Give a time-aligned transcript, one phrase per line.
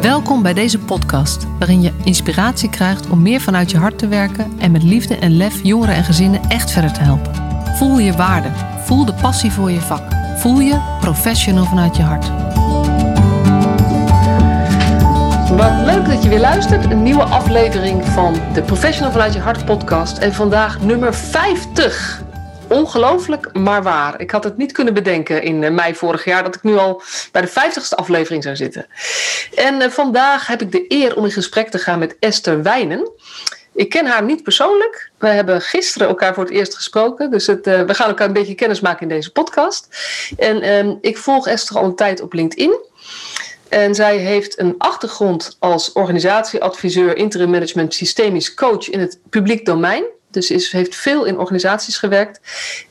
[0.00, 4.52] Welkom bij deze podcast, waarin je inspiratie krijgt om meer vanuit je hart te werken
[4.58, 7.34] en met liefde en lef jongeren en gezinnen echt verder te helpen.
[7.76, 8.48] Voel je waarde,
[8.84, 10.02] voel de passie voor je vak,
[10.36, 12.30] voel je professional vanuit je hart.
[15.56, 16.90] Wat leuk dat je weer luistert.
[16.90, 20.18] Een nieuwe aflevering van de Professional vanuit je hart podcast.
[20.18, 22.26] En vandaag nummer 50.
[22.68, 24.20] Ongelooflijk, maar waar.
[24.20, 27.02] Ik had het niet kunnen bedenken in eh, mei vorig jaar dat ik nu al
[27.32, 28.86] bij de 50ste aflevering zou zitten.
[29.54, 33.10] En uh, vandaag heb ik de eer om in gesprek te gaan met Esther Wijnen.
[33.74, 35.10] Ik ken haar niet persoonlijk.
[35.18, 37.30] We hebben gisteren elkaar voor het eerst gesproken.
[37.30, 39.88] Dus het, uh, we gaan elkaar een beetje kennis maken in deze podcast.
[40.38, 42.78] En uh, ik volg Esther al een tijd op LinkedIn.
[43.68, 50.04] En zij heeft een achtergrond als organisatieadviseur, interim management, systemisch coach in het publiek domein.
[50.30, 52.40] Dus is, heeft veel in organisaties gewerkt.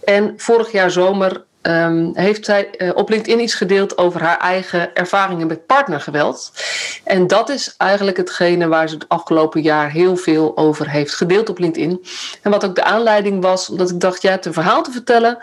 [0.03, 4.95] En vorig jaar zomer um, heeft zij uh, op LinkedIn iets gedeeld over haar eigen
[4.95, 6.51] ervaringen met partnergeweld.
[7.03, 11.49] En dat is eigenlijk hetgene waar ze het afgelopen jaar heel veel over heeft gedeeld
[11.49, 12.05] op LinkedIn.
[12.41, 15.37] En wat ook de aanleiding was, omdat ik dacht, je hebt een verhaal te vertellen.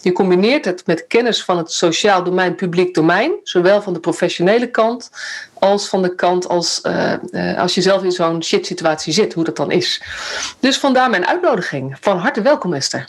[0.00, 4.70] Je combineert het met kennis van het sociaal domein, publiek domein, zowel van de professionele
[4.70, 5.10] kant
[5.58, 9.32] als van de kant als, uh, uh, als je zelf in zo'n shit situatie zit,
[9.32, 10.02] hoe dat dan is.
[10.60, 11.96] Dus vandaar mijn uitnodiging.
[12.00, 13.08] Van harte welkom Esther.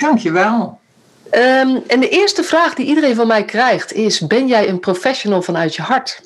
[0.00, 0.80] Dankjewel.
[1.34, 5.42] Um, en de eerste vraag die iedereen van mij krijgt is: Ben jij een professional
[5.42, 6.20] vanuit je hart?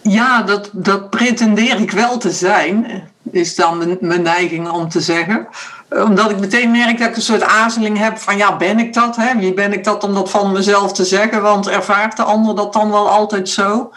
[0.00, 5.48] Ja, dat, dat pretendeer ik wel te zijn, is dan mijn neiging om te zeggen.
[5.90, 9.16] Omdat ik meteen merk dat ik een soort aarzeling heb van ja, ben ik dat?
[9.16, 9.38] Hè?
[9.38, 11.42] Wie ben ik dat om dat van mezelf te zeggen?
[11.42, 13.92] Want ervaart de ander dat dan wel altijd zo?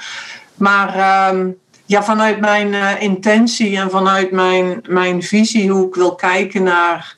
[0.56, 6.16] Maar um, ja, vanuit mijn uh, intentie en vanuit mijn, mijn visie, hoe ik wil
[6.16, 7.16] kijken naar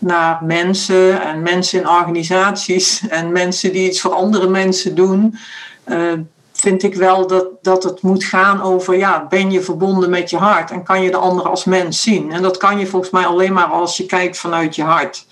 [0.00, 5.38] naar mensen en mensen in organisaties en mensen die iets voor andere mensen doen,
[5.86, 6.12] uh,
[6.52, 10.36] vind ik wel dat, dat het moet gaan over, ja, ben je verbonden met je
[10.36, 12.32] hart en kan je de ander als mens zien?
[12.32, 15.26] En dat kan je volgens mij alleen maar als je kijkt vanuit je hart.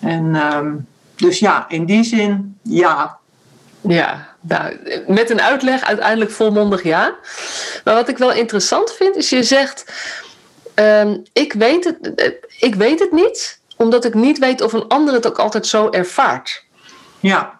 [0.00, 0.86] En um,
[1.16, 3.18] dus ja, in die zin, ja.
[3.80, 4.76] Ja, nou,
[5.06, 7.14] met een uitleg uiteindelijk volmondig ja.
[7.84, 9.84] Maar wat ik wel interessant vind, is je zegt,
[10.74, 15.14] um, ik, weet het, ik weet het niet, omdat ik niet weet of een ander
[15.14, 16.64] het ook altijd zo ervaart.
[17.20, 17.58] Ja.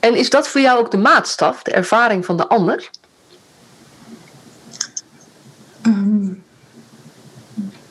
[0.00, 2.90] En is dat voor jou ook de maatstaf, de ervaring van de ander?
[5.86, 6.44] Um,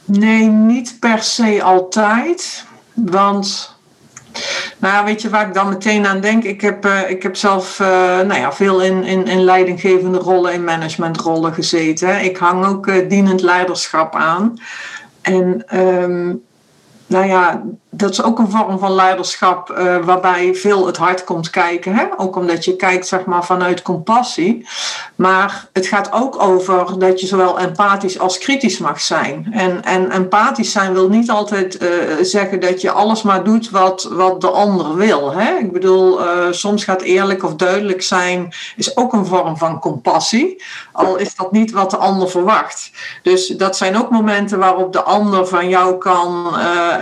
[0.06, 2.66] nee, niet per se altijd.
[2.94, 3.76] Want,
[4.78, 6.44] nou weet je waar ik dan meteen aan denk?
[6.44, 7.88] Ik heb, uh, ik heb zelf uh,
[8.20, 12.24] nou ja, veel in, in, in leidinggevende rollen, in managementrollen gezeten.
[12.24, 14.58] Ik hang ook uh, dienend leiderschap aan.
[15.22, 16.44] En um,
[17.12, 17.44] nou ja,
[17.94, 21.96] dat is ook een vorm van leiderschap uh, waarbij veel het hart komt kijken.
[21.96, 22.06] Hè?
[22.18, 24.68] Ook omdat je kijkt zeg maar, vanuit compassie.
[25.16, 29.48] Maar het gaat ook over dat je zowel empathisch als kritisch mag zijn.
[29.52, 31.90] En, en empathisch zijn wil niet altijd uh,
[32.22, 35.32] zeggen dat je alles maar doet wat, wat de ander wil.
[35.32, 35.58] Hè?
[35.58, 40.64] Ik bedoel, uh, soms gaat eerlijk of duidelijk zijn is ook een vorm van compassie.
[40.92, 42.92] Al is dat niet wat de ander verwacht.
[43.24, 46.56] Dus dat zijn ook momenten waarop de ander van jou kan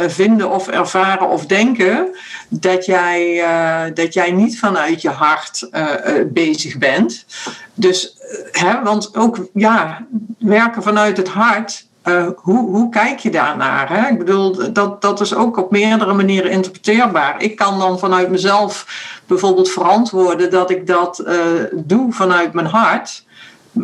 [0.07, 2.15] vinden of ervaren of denken
[2.49, 7.25] dat jij, uh, dat jij niet vanuit je hart uh, uh, bezig bent.
[7.73, 8.17] Dus,
[8.51, 10.05] hè, want ook ja,
[10.37, 11.87] werken vanuit het hart.
[12.35, 13.89] hoe, hoe kijk je daarnaar?
[13.89, 14.09] Hè?
[14.09, 17.41] Ik bedoel, dat, dat is ook op meerdere manieren interpreteerbaar.
[17.41, 18.85] Ik kan dan vanuit mezelf
[19.25, 21.23] bijvoorbeeld verantwoorden dat ik dat
[21.71, 23.25] doe vanuit mijn hart.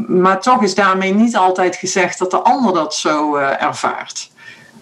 [0.07, 4.31] Maar toch is daarmee niet altijd gezegd dat de ander dat zo ervaart.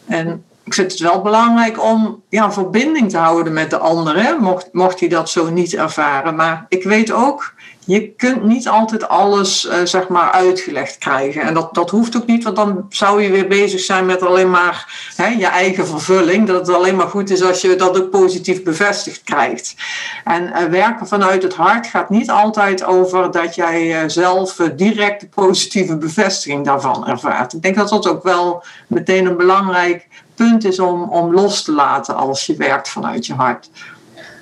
[0.06, 4.70] En ik vind het wel belangrijk om ja, verbinding te houden met de ander, mocht,
[4.72, 6.36] mocht hij dat zo niet ervaren.
[6.36, 7.54] Maar ik weet ook,
[7.86, 11.42] je kunt niet altijd alles uh, zeg maar uitgelegd krijgen.
[11.42, 14.50] En dat, dat hoeft ook niet, want dan zou je weer bezig zijn met alleen
[14.50, 16.48] maar hè, je eigen vervulling.
[16.48, 19.76] Dat het alleen maar goed is als je dat ook positief bevestigd krijgt.
[20.24, 25.30] En uh, werken vanuit het hart gaat niet altijd over dat jij uh, zelf direct
[25.30, 27.54] positieve bevestiging daarvan ervaart.
[27.54, 31.72] Ik denk dat dat ook wel meteen een belangrijk punt is om, om los te
[31.72, 33.70] laten als je werkt vanuit je hart.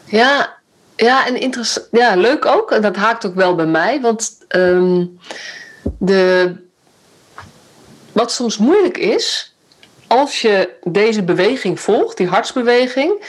[0.05, 0.53] Ja,
[0.95, 1.87] ja, en interessant.
[1.91, 2.71] Ja, leuk ook.
[2.71, 4.01] En dat haakt ook wel bij mij.
[4.01, 5.19] Want um,
[5.97, 6.55] de,
[8.11, 9.55] wat soms moeilijk is,
[10.07, 13.25] als je deze beweging volgt, die hartsbeweging,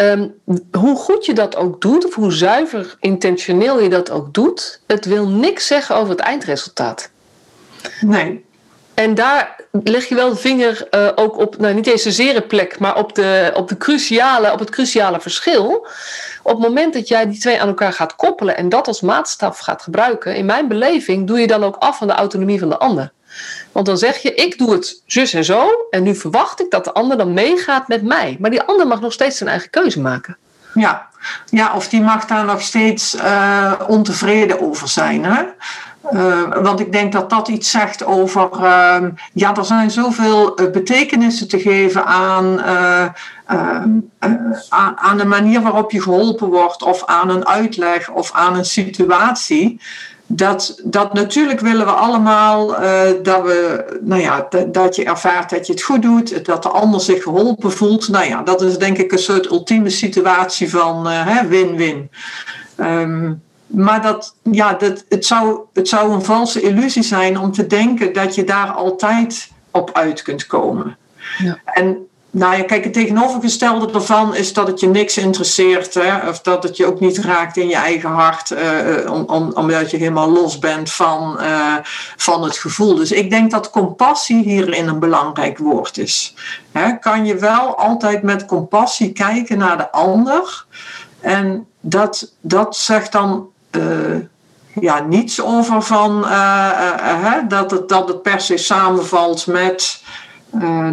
[0.00, 0.34] um,
[0.72, 5.04] hoe goed je dat ook doet, of hoe zuiver intentioneel je dat ook doet, het
[5.04, 7.10] wil niks zeggen over het eindresultaat.
[8.00, 8.44] Nee.
[8.94, 12.78] En daar leg je wel de vinger uh, ook op, nou niet deze zere plek,
[12.78, 15.86] maar op, de, op, de cruciale, op het cruciale verschil.
[16.42, 19.58] Op het moment dat jij die twee aan elkaar gaat koppelen en dat als maatstaf
[19.58, 22.78] gaat gebruiken, in mijn beleving doe je dan ook af van de autonomie van de
[22.78, 23.12] ander.
[23.72, 26.84] Want dan zeg je, ik doe het zus en zo, en nu verwacht ik dat
[26.84, 28.36] de ander dan meegaat met mij.
[28.40, 30.36] Maar die ander mag nog steeds zijn eigen keuze maken.
[30.74, 31.08] Ja,
[31.50, 35.24] ja of die mag daar nog steeds uh, ontevreden over zijn.
[35.24, 35.42] Hè?
[36.12, 38.48] Uh, want ik denk dat dat iets zegt over.
[38.52, 38.96] Uh,
[39.32, 43.06] ja, er zijn zoveel betekenissen te geven aan, uh,
[44.68, 48.64] aan, aan, de manier waarop je geholpen wordt, of aan een uitleg, of aan een
[48.64, 49.80] situatie
[50.26, 52.66] dat, dat natuurlijk willen we allemaal
[53.22, 57.00] dat, we, nou ja, dat, je ervaart dat je het goed doet, dat de ander
[57.00, 58.08] zich geholpen voelt.
[58.08, 61.08] Nou ja, dat is denk ik een soort ultieme situatie van
[61.48, 62.10] win-win.
[62.80, 63.42] Um,
[63.74, 68.12] maar dat, ja, dat, het, zou, het zou een valse illusie zijn om te denken
[68.12, 70.96] dat je daar altijd op uit kunt komen.
[71.38, 71.58] Ja.
[71.64, 75.94] En nou ja, kijk, het tegenovergestelde ervan is dat het je niks interesseert.
[75.94, 76.28] Hè?
[76.28, 78.50] Of dat het je ook niet raakt in je eigen hart.
[78.50, 81.74] Uh, om, om, omdat je helemaal los bent van, uh,
[82.16, 82.94] van het gevoel.
[82.94, 86.34] Dus ik denk dat compassie hierin een belangrijk woord is.
[86.72, 86.98] Hè?
[86.98, 90.64] Kan je wel altijd met compassie kijken naar de ander.
[91.20, 93.52] En dat, dat zegt dan.
[93.76, 94.16] Uh,
[94.80, 96.20] ja, niets over van
[97.48, 100.02] dat, het, dat het per se samenvalt met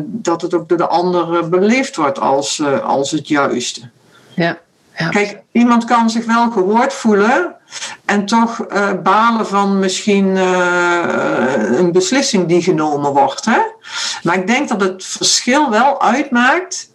[0.05, 3.89] dat het ook door de ander beleefd wordt als, als het juiste.
[4.35, 4.57] Ja,
[4.97, 5.09] ja.
[5.09, 7.55] Kijk, iemand kan zich wel gehoord voelen
[8.05, 10.35] en toch uh, balen van misschien
[11.77, 13.45] een beslissing die genomen wordt.
[13.45, 13.59] Hè?
[14.23, 16.90] Maar ik denk dat het verschil wel uitmaakt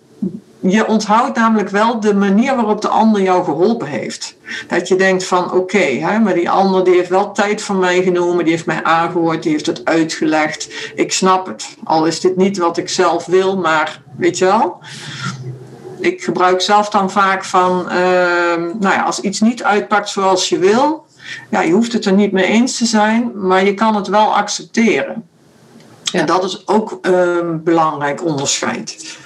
[0.70, 4.36] je onthoudt namelijk wel de manier waarop de ander jou geholpen heeft.
[4.68, 8.02] Dat je denkt van oké, okay, maar die ander die heeft wel tijd van mij
[8.02, 10.68] genomen, die heeft mij aangehoord, die heeft het uitgelegd.
[10.94, 11.76] Ik snap het.
[11.84, 14.78] Al is dit niet wat ik zelf wil, maar weet je wel.
[16.00, 17.94] Ik gebruik zelf dan vaak van, uh,
[18.56, 21.06] nou ja, als iets niet uitpakt zoals je wil,
[21.50, 24.36] ja, je hoeft het er niet mee eens te zijn, maar je kan het wel
[24.36, 25.28] accepteren.
[26.02, 26.20] Ja.
[26.20, 29.18] En dat is ook een belangrijk onderscheid.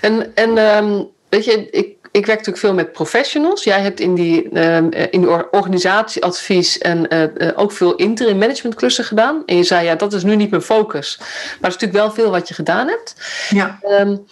[0.00, 3.64] En, en um, weet je, ik, ik werk natuurlijk veel met professionals.
[3.64, 9.04] Jij hebt in die, um, in de organisatieadvies en uh, ook veel interim management klussen
[9.04, 9.42] gedaan.
[9.46, 11.16] En je zei, ja, dat is nu niet mijn focus.
[11.18, 11.26] Maar
[11.70, 13.14] het is natuurlijk wel veel wat je gedaan hebt.
[13.48, 13.78] Ja.
[13.82, 14.26] Um,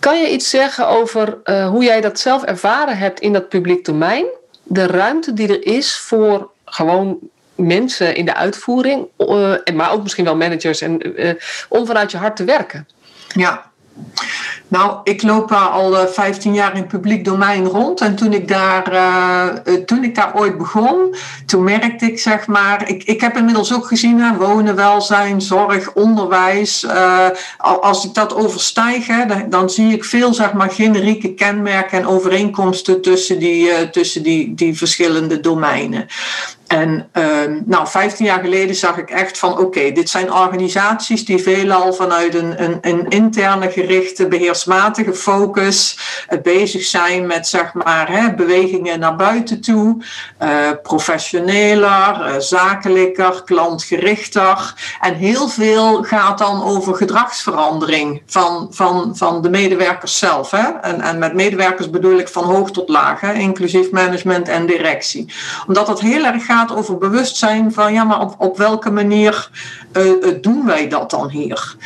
[0.00, 1.38] kan je iets zeggen over
[1.70, 4.26] hoe jij dat zelf ervaren hebt in dat publiek domein?
[4.62, 7.18] De ruimte die er is voor gewoon
[7.54, 11.00] mensen in de uitvoering, uh, maar ook misschien wel managers, en,
[11.68, 12.88] om vanuit je hart te werken.
[13.28, 13.70] Ja,
[14.68, 18.00] nou, ik loop al 15 eh, jaar in publiek domein rond.
[18.00, 21.14] En toen ik daar, uh, toen ik daar ooit begon,
[21.46, 25.92] toen merkte ik, zeg maar, ik, ik heb inmiddels ook gezien, hè, wonen, welzijn, zorg,
[25.92, 26.86] onderwijs.
[27.58, 33.02] Als ik dat overstijg, hè, dan zie ik veel, zeg maar, generieke kenmerken en overeenkomsten
[33.02, 36.06] tussen die, tussen die, die verschillende domeinen.
[36.74, 37.24] En uh,
[37.64, 42.34] nou, 15 jaar geleden zag ik echt van oké, dit zijn organisaties die veelal vanuit
[42.34, 45.98] een, een, een interne gerichte, beheersmatige focus
[46.30, 50.04] uh, bezig zijn met zeg maar hè, bewegingen naar buiten toe,
[50.42, 50.48] uh,
[50.82, 54.74] professioneler, uh, zakelijker, klantgerichter.
[55.00, 60.50] En heel veel gaat dan over gedragsverandering van, van, van de medewerkers zelf.
[60.50, 60.68] Hè?
[60.80, 65.32] En, en met medewerkers bedoel ik van hoog tot laag, inclusief management en directie.
[65.66, 69.50] Omdat het heel erg gaat over bewustzijn van ja, maar op, op welke manier
[69.92, 71.76] uh, doen wij dat dan hier?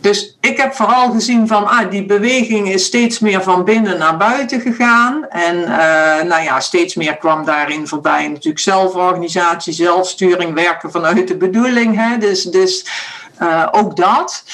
[0.00, 4.16] Dus ik heb vooral gezien van ah, die beweging is steeds meer van binnen naar
[4.16, 5.28] buiten gegaan.
[5.28, 5.66] En uh,
[6.28, 11.96] nou ja, steeds meer kwam daarin voorbij natuurlijk zelforganisatie, zelfsturing, werken vanuit de bedoeling.
[11.96, 12.18] Hè?
[12.18, 12.86] Dus, dus
[13.70, 14.44] ook dat.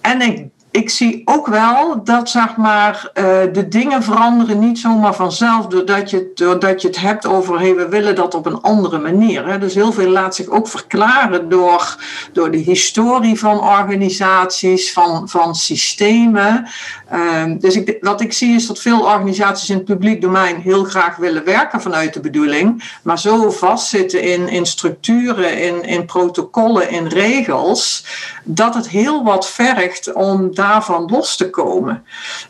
[0.00, 5.14] En ik ik zie ook wel dat zeg maar, uh, de dingen veranderen niet zomaar
[5.14, 8.98] vanzelf doordat je, doordat je het hebt over hey, we willen dat op een andere
[8.98, 9.46] manier.
[9.46, 9.58] Hè.
[9.58, 11.96] Dus heel veel laat zich ook verklaren door,
[12.32, 16.66] door de historie van organisaties, van, van systemen.
[17.12, 20.84] Uh, dus ik, wat ik zie is dat veel organisaties in het publiek domein heel
[20.84, 26.90] graag willen werken vanuit de bedoeling, maar zo vastzitten in, in structuren, in, in protocollen,
[26.90, 28.06] in regels,
[28.44, 32.04] dat het heel wat vergt om daarvan los te komen.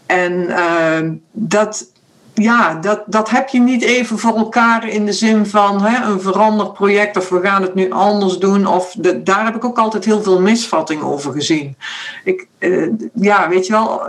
[0.06, 1.86] En uh, dat,
[2.34, 6.72] ja, dat, dat heb je niet even voor elkaar in de zin van een veranderd
[6.72, 8.66] project of we gaan het nu anders doen.
[8.66, 11.76] Of de, daar heb ik ook altijd heel veel misvatting over gezien.
[12.24, 14.02] Ik, uh, ja, weet je wel,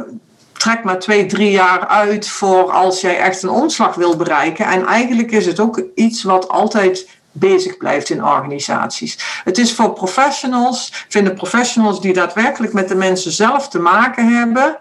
[0.63, 4.65] trek maar twee, drie jaar uit voor als jij echt een omslag wil bereiken.
[4.65, 9.41] En eigenlijk is het ook iets wat altijd bezig blijft in organisaties.
[9.43, 14.77] Het is voor professionals, vinden professionals die daadwerkelijk met de mensen zelf te maken hebben,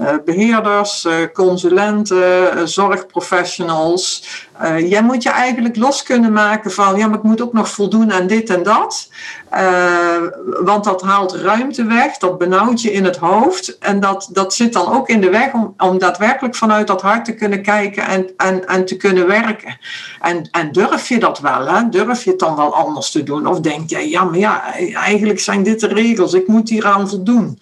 [0.00, 2.68] uh, beheerders, uh, consulenten,
[4.54, 4.90] zorgprofessionals.
[4.90, 8.12] jij moet je eigenlijk los kunnen maken van, ja, maar ik moet ook nog voldoen
[8.12, 9.08] aan dit en dat.
[10.62, 13.78] want dat haalt ruimte weg, dat benauwt je in het hoofd.
[13.78, 17.24] En dat, dat zit dan ook in de weg om, om daadwerkelijk vanuit dat hart
[17.24, 19.78] te kunnen kijken en, en, en te kunnen werken.
[20.20, 21.88] En, en durf je dat wel, hè?
[21.88, 23.46] durf je het dan wel anders te doen?
[23.46, 27.08] Of denk je, ja, maar ja, eigenlijk zijn dit de regels, ik moet hier aan
[27.08, 27.58] voldoen.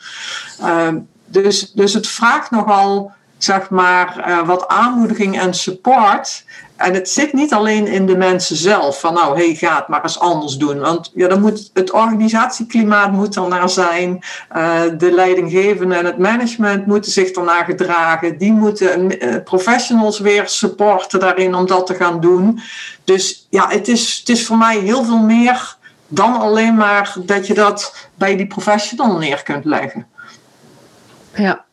[0.60, 6.44] Ehm, dus, dus het vraagt nogal, zeg maar, wat aanmoediging en support.
[6.82, 10.02] En het zit niet alleen in de mensen zelf, van nou, hey, ga het maar
[10.02, 10.80] eens anders doen.
[10.80, 14.24] Want ja, dan moet, het organisatieklimaat moet er naar zijn,
[14.56, 18.38] uh, de leidinggevende en het management moeten zich ernaar gedragen.
[18.38, 22.60] Die moeten uh, professionals weer supporten daarin om dat te gaan doen.
[23.04, 25.76] Dus ja, het is, het is voor mij heel veel meer
[26.08, 30.06] dan alleen maar dat je dat bij die professional neer kunt leggen.
[31.34, 31.64] Ja.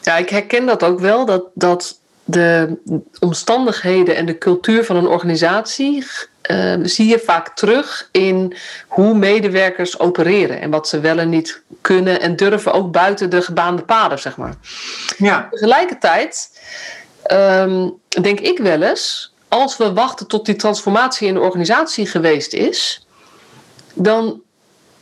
[0.00, 1.98] Ja, ik herken dat ook wel, dat, dat
[2.30, 2.78] de
[3.18, 6.06] omstandigheden en de cultuur van een organisatie
[6.50, 8.56] uh, zie je vaak terug in
[8.88, 13.42] hoe medewerkers opereren en wat ze wel en niet kunnen en durven ook buiten de
[13.42, 14.54] gebaande paden, zeg maar.
[15.16, 15.48] Ja.
[15.50, 16.60] Tegelijkertijd
[17.32, 22.52] um, denk ik wel eens, als we wachten tot die transformatie in de organisatie geweest
[22.52, 23.06] is,
[23.94, 24.42] dan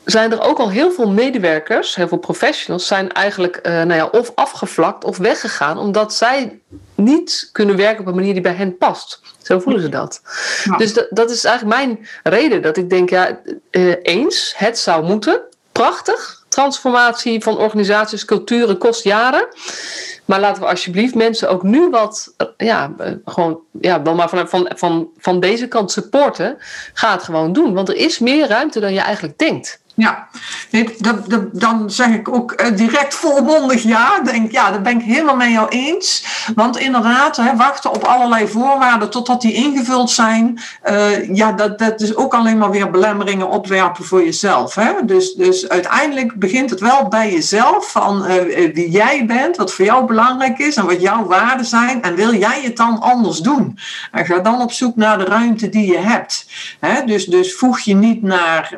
[0.06, 4.06] zijn er ook al heel veel medewerkers, heel veel professionals, zijn eigenlijk uh, nou ja,
[4.06, 6.58] of afgevlakt of weggegaan, omdat zij
[6.94, 9.20] niet kunnen werken op een manier die bij hen past.
[9.42, 10.20] Zo voelen ze dat.
[10.76, 15.04] Dus dat, dat is eigenlijk mijn reden dat ik denk, ja, uh, eens, het zou
[15.04, 15.40] moeten.
[15.72, 16.44] Prachtig.
[16.48, 19.46] Transformatie van organisaties, culturen kost jaren.
[20.24, 22.94] Maar laten we alsjeblieft mensen ook nu wat, ja,
[23.24, 26.56] gewoon, ja, wel maar van, van, van, van deze kant supporten.
[26.92, 27.74] Ga het gewoon doen.
[27.74, 29.80] Want er is meer ruimte dan je eigenlijk denkt.
[29.96, 30.28] Ja,
[31.52, 34.20] dan zeg ik ook eh, direct volmondig ja.
[34.20, 36.24] Denk, ja, daar ben ik helemaal mee jou eens.
[36.54, 40.60] Want inderdaad, hè, wachten op allerlei voorwaarden totdat die ingevuld zijn.
[40.90, 44.74] Uh, ja, dat, dat is ook alleen maar weer belemmeringen opwerpen voor jezelf.
[44.74, 44.92] Hè?
[45.04, 47.90] Dus, dus uiteindelijk begint het wel bij jezelf.
[47.90, 48.32] Van uh,
[48.74, 52.02] wie jij bent, wat voor jou belangrijk is en wat jouw waarden zijn.
[52.02, 53.78] En wil jij het dan anders doen?
[54.12, 56.46] En ga dan op zoek naar de ruimte die je hebt.
[56.80, 57.04] Hè?
[57.04, 58.74] Dus, dus voeg je niet naar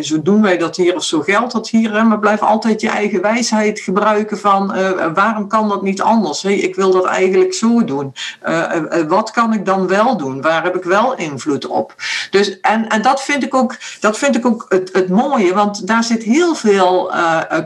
[0.00, 1.92] zo wij dat hier of zo geldt dat hier.
[1.92, 2.02] Hè?
[2.02, 6.42] Maar blijf altijd je eigen wijsheid gebruiken van uh, waarom kan dat niet anders?
[6.42, 8.14] Hey, ik wil dat eigenlijk zo doen.
[8.48, 10.42] Uh, uh, wat kan ik dan wel doen?
[10.42, 11.94] Waar heb ik wel invloed op?
[12.30, 15.86] Dus, en, en dat vind ik ook, dat vind ik ook het, het mooie, want
[15.86, 17.12] daar zit heel veel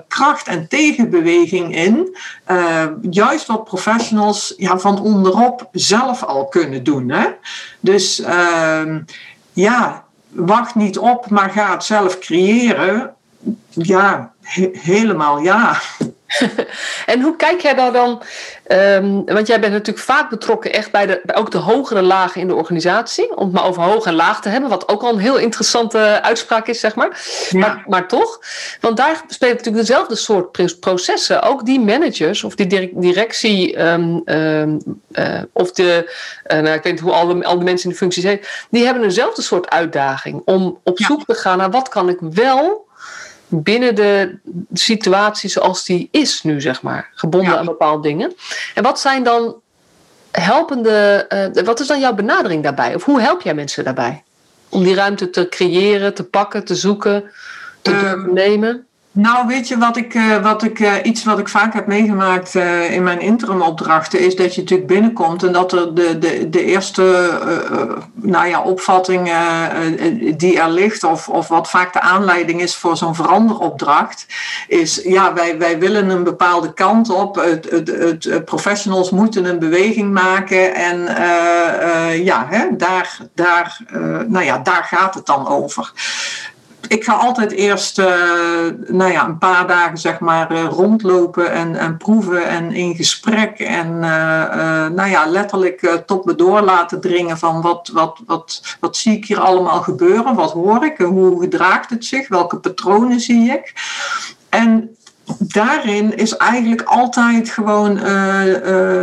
[0.08, 2.16] kracht en tegenbeweging in.
[3.10, 7.08] juist wat professionals ja, van onderop zelf al kunnen doen.
[7.10, 7.26] Hè?
[7.80, 9.00] Dus ehm,
[9.52, 10.03] ja,
[10.34, 13.14] wacht niet op, maar ga het zelf creëren.
[13.70, 14.32] Ja,
[14.72, 15.80] helemaal ja.
[17.12, 18.22] en hoe kijk jij daar dan?
[18.68, 22.40] Um, want jij bent natuurlijk vaak betrokken echt bij, de, bij ook de hogere lagen
[22.40, 23.36] in de organisatie.
[23.36, 24.70] Om het maar over hoog en laag te hebben.
[24.70, 27.22] Wat ook al een heel interessante uitspraak is, zeg maar.
[27.50, 27.58] Ja.
[27.58, 28.40] Maar, maar, toch.
[28.80, 31.42] Want daar spelen natuurlijk dezelfde soort processen.
[31.42, 33.80] Ook die managers of die directie.
[33.80, 34.78] Um, um,
[35.12, 36.12] uh, of de.
[36.46, 38.66] Uh, nou, ik weet niet hoe al de, al de mensen in de functies heet.
[38.70, 40.42] Die hebben eenzelfde soort uitdaging.
[40.44, 42.86] Om op zoek te gaan naar wat kan ik wel
[43.62, 44.38] binnen de
[44.73, 47.11] situatie zoals die is nu, zeg maar.
[47.14, 48.34] Gebonden aan bepaalde dingen.
[48.75, 49.61] En wat zijn dan
[50.30, 52.94] helpende, uh, wat is dan jouw benadering daarbij?
[52.94, 54.23] Of hoe help jij mensen daarbij?
[54.68, 57.25] Om die ruimte te creëren, te pakken, te zoeken,
[57.82, 58.87] te um, nemen?
[59.16, 62.54] Nou, weet je wat ik, uh, wat ik uh, iets wat ik vaak heb meegemaakt
[62.54, 66.64] uh, in mijn interimopdrachten is dat je natuurlijk binnenkomt en dat er de, de, de
[66.64, 67.30] eerste
[68.14, 69.33] nou ja, opvatting
[70.37, 74.26] die er ligt, of, of wat vaak de aanleiding is voor zo'n veranderopdracht,
[74.68, 77.35] is ja, wij, wij willen een bepaalde kant op.
[77.35, 80.99] Het, het, het professionals moeten een beweging maken en
[82.25, 83.78] ja, hè, daar, daar,
[84.28, 85.92] nou ja, daar gaat het dan over
[86.88, 88.06] ik ga altijd eerst uh,
[88.86, 93.58] nou ja, een paar dagen zeg maar, uh, rondlopen en, en proeven en in gesprek.
[93.58, 98.96] En uh, nou ja, letterlijk tot me door laten dringen van wat, wat, wat, wat
[98.96, 100.34] zie ik hier allemaal gebeuren?
[100.34, 100.98] Wat hoor ik?
[100.98, 102.28] Hoe gedraagt het zich?
[102.28, 103.72] Welke patronen zie ik?
[104.48, 104.96] En
[105.38, 108.60] daarin is eigenlijk altijd gewoon, uh, uh,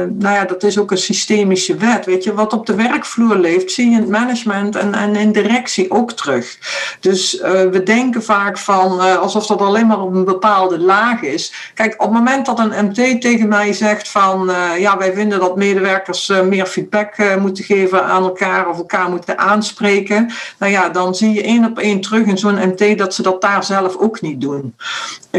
[0.09, 2.05] nou ja, dat is ook een systemische wet.
[2.05, 5.31] Weet je, wat op de werkvloer leeft, zie je in het management en, en in
[5.31, 6.57] directie ook terug.
[6.99, 11.71] Dus uh, we denken vaak van alsof dat alleen maar op een bepaalde laag is.
[11.73, 15.55] Kijk, op het moment dat een MT tegen mij zegt van, ja, wij vinden dat
[15.55, 21.33] medewerkers meer feedback moeten geven aan elkaar of elkaar moeten aanspreken, nou ja, dan zie
[21.33, 24.41] je één op één terug in zo'n MT dat ze dat daar zelf ook niet
[24.41, 24.75] doen.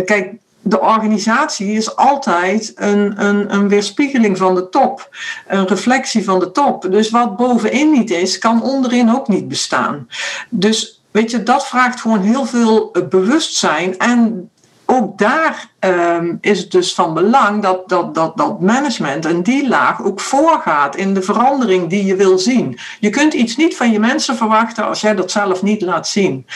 [0.04, 5.08] Kijk, de organisatie is altijd een, een, een weerspiegeling van de top,
[5.46, 6.86] een reflectie van de top.
[6.90, 10.08] Dus wat bovenin niet is, kan onderin ook niet bestaan.
[10.48, 13.98] Dus weet je, dat vraagt gewoon heel veel bewustzijn.
[13.98, 14.50] En
[14.86, 19.68] ook daar um, is het dus van belang dat, dat, dat, dat management en die
[19.68, 22.78] laag ook voorgaat in de verandering die je wil zien.
[23.00, 26.46] Je kunt iets niet van je mensen verwachten als jij dat zelf niet laat zien.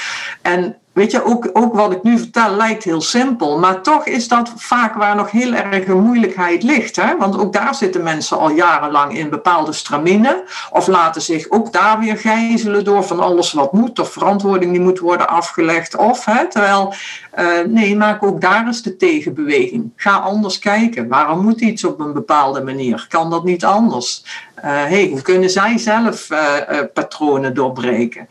[0.42, 4.28] En Weet je, ook, ook wat ik nu vertel lijkt heel simpel, maar toch is
[4.28, 6.96] dat vaak waar nog heel erg een moeilijkheid ligt.
[6.96, 7.16] Hè?
[7.16, 11.98] Want ook daar zitten mensen al jarenlang in bepaalde straminen, of laten zich ook daar
[11.98, 15.96] weer gijzelen door van alles wat moet, of verantwoording die moet worden afgelegd.
[15.96, 16.94] Of, hè, terwijl,
[17.38, 19.92] uh, nee, maak ook daar eens de tegenbeweging.
[19.96, 21.08] Ga anders kijken.
[21.08, 23.06] Waarom moet iets op een bepaalde manier?
[23.08, 24.24] Kan dat niet anders?
[24.64, 26.40] Uh, hoe kunnen zij zelf uh,
[26.94, 28.28] patronen doorbreken?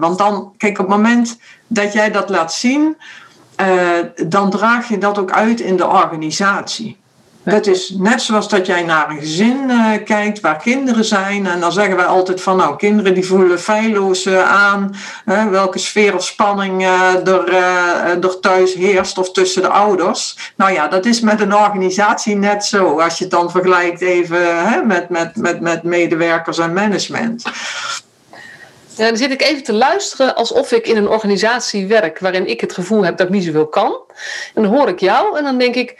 [0.00, 2.96] Want dan, kijk, op het moment dat jij dat laat zien,
[3.60, 6.96] uh, dan draag je dat ook uit in de organisatie.
[7.42, 11.46] Het is net zoals dat jij naar een gezin uh, kijkt waar kinderen zijn.
[11.46, 14.94] En dan zeggen wij altijd van nou, kinderen die voelen feilloos aan
[15.50, 17.48] welke sfeer of spanning er,
[18.22, 20.52] er thuis heerst of tussen de ouders.
[20.56, 23.00] Nou ja, dat is met een organisatie net zo.
[23.00, 27.42] Als je het dan vergelijkt even hè, met, met, met, met medewerkers en management.
[28.96, 32.60] Ja, dan zit ik even te luisteren alsof ik in een organisatie werk waarin ik
[32.60, 34.00] het gevoel heb dat ik niet zoveel kan.
[34.54, 35.94] En dan hoor ik jou en dan denk ik,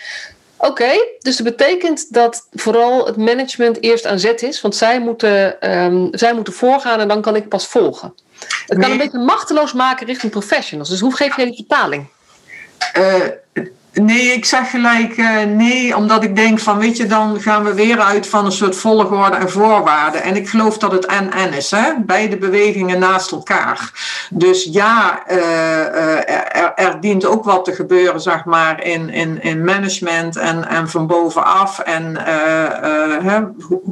[0.58, 5.70] Oké, dus dat betekent dat vooral het management eerst aan zet is, want zij moeten,
[5.70, 8.14] um, zij moeten voorgaan en dan kan ik pas volgen.
[8.66, 10.88] Het kan een beetje machteloos maken richting professionals.
[10.88, 12.06] Dus hoe geef jij die vertaling?
[12.98, 13.14] Uh,
[14.02, 17.74] Nee, ik zeg gelijk uh, nee, omdat ik denk van, weet je, dan gaan we
[17.74, 20.22] weer uit van een soort volgorde en voorwaarden.
[20.22, 21.92] En ik geloof dat het en-en is, hè?
[22.06, 23.90] beide bewegingen naast elkaar.
[24.30, 29.64] Dus ja, uh, uh, er, dient ook wat te gebeuren, zeg maar, in, in, in
[29.64, 31.78] management en, en van bovenaf.
[31.78, 32.16] En
[33.22, 33.40] hè,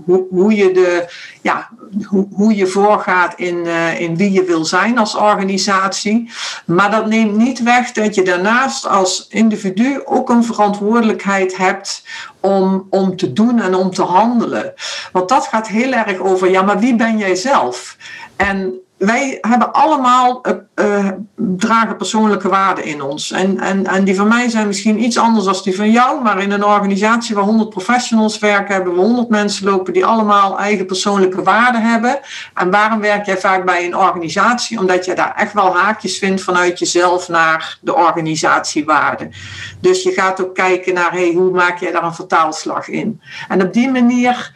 [0.04, 1.08] hoe, hoe je de,
[1.42, 1.68] ja,
[2.04, 3.66] hoe, hoe je voorgaat in,
[3.98, 6.30] in wie je wil zijn als organisatie.
[6.66, 12.04] Maar dat neemt niet weg dat je daarnaast als individu ook een verantwoordelijkheid hebt
[12.40, 14.74] om, om te doen en om te handelen.
[15.12, 17.96] Want dat gaat heel erg over, ja, maar wie ben jij zelf?
[18.36, 20.42] En wij hebben allemaal,
[20.74, 23.30] uh, dragen persoonlijke waarden in ons.
[23.30, 26.42] En, en, en die van mij zijn misschien iets anders dan die van jou, maar
[26.42, 30.86] in een organisatie waar 100 professionals werken, hebben we 100 mensen lopen die allemaal eigen
[30.86, 32.18] persoonlijke waarden hebben.
[32.54, 34.78] En waarom werk jij vaak bij een organisatie?
[34.78, 39.32] Omdat je daar echt wel haakjes vindt vanuit jezelf naar de organisatiewaarden.
[39.80, 43.20] Dus je gaat ook kijken naar, hey, hoe maak jij daar een vertaalslag in?
[43.48, 44.52] En op die manier,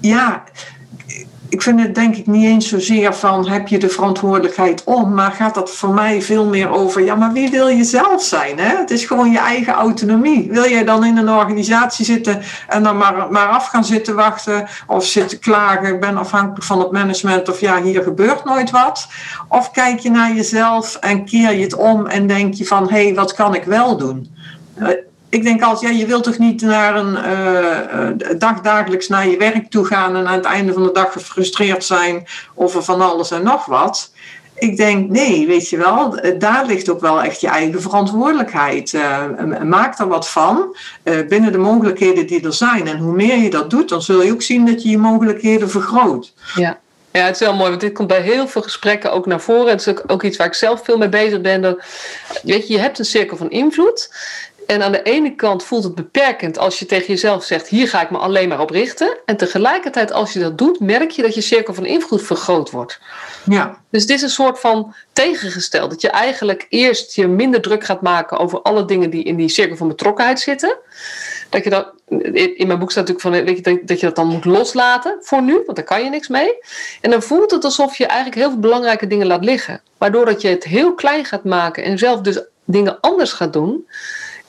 [0.00, 0.44] ja
[1.48, 5.32] ik vind het denk ik niet eens zozeer van heb je de verantwoordelijkheid om, maar
[5.32, 8.58] gaat dat voor mij veel meer over, ja, maar wie wil je zelf zijn?
[8.58, 8.76] Hè?
[8.76, 10.48] Het is gewoon je eigen autonomie.
[10.50, 14.68] Wil jij dan in een organisatie zitten en dan maar, maar af gaan zitten wachten
[14.86, 19.08] of zitten klagen, ik ben afhankelijk van het management of ja, hier gebeurt nooit wat?
[19.48, 23.04] Of kijk je naar jezelf en keer je het om en denk je van, hé,
[23.04, 24.34] hey, wat kan ik wel doen?
[25.36, 29.28] Eh, ik denk altijd, ja, je wilt toch niet naar een uh, dag dagelijks naar
[29.28, 33.00] je werk toe gaan en aan het einde van de dag gefrustreerd zijn over van
[33.00, 34.12] alles en nog wat.
[34.54, 38.98] Ik denk, nee, weet je wel, daar ligt ook wel echt je eigen verantwoordelijkheid.
[39.62, 40.76] Maak er wat van
[41.28, 42.88] binnen de mogelijkheden die er zijn.
[42.88, 45.70] En hoe meer je dat doet, dan zul je ook zien dat je je mogelijkheden
[45.70, 46.32] vergroot.
[46.54, 46.78] Ja.
[47.16, 49.68] Ja, het is wel mooi, want dit komt bij heel veel gesprekken ook naar voren.
[49.68, 51.62] Het is ook iets waar ik zelf veel mee bezig ben.
[51.62, 51.78] Dat,
[52.42, 54.14] weet je, je hebt een cirkel van invloed.
[54.66, 58.02] En aan de ene kant voelt het beperkend als je tegen jezelf zegt: hier ga
[58.02, 59.16] ik me alleen maar op richten.
[59.24, 63.00] En tegelijkertijd, als je dat doet, merk je dat je cirkel van invloed vergroot wordt.
[63.44, 63.80] Ja.
[63.90, 65.90] Dus dit is een soort van tegengesteld.
[65.90, 69.48] Dat je eigenlijk eerst je minder druk gaat maken over alle dingen die in die
[69.48, 70.76] cirkel van betrokkenheid zitten.
[71.48, 71.92] Dat je dat,
[72.56, 75.42] in mijn boek staat natuurlijk van weet je, dat je dat dan moet loslaten voor
[75.42, 76.54] nu, want daar kan je niks mee.
[77.00, 79.80] En dan voelt het alsof je eigenlijk heel veel belangrijke dingen laat liggen.
[79.98, 83.86] Waardoor dat je het heel klein gaat maken en zelf dus dingen anders gaat doen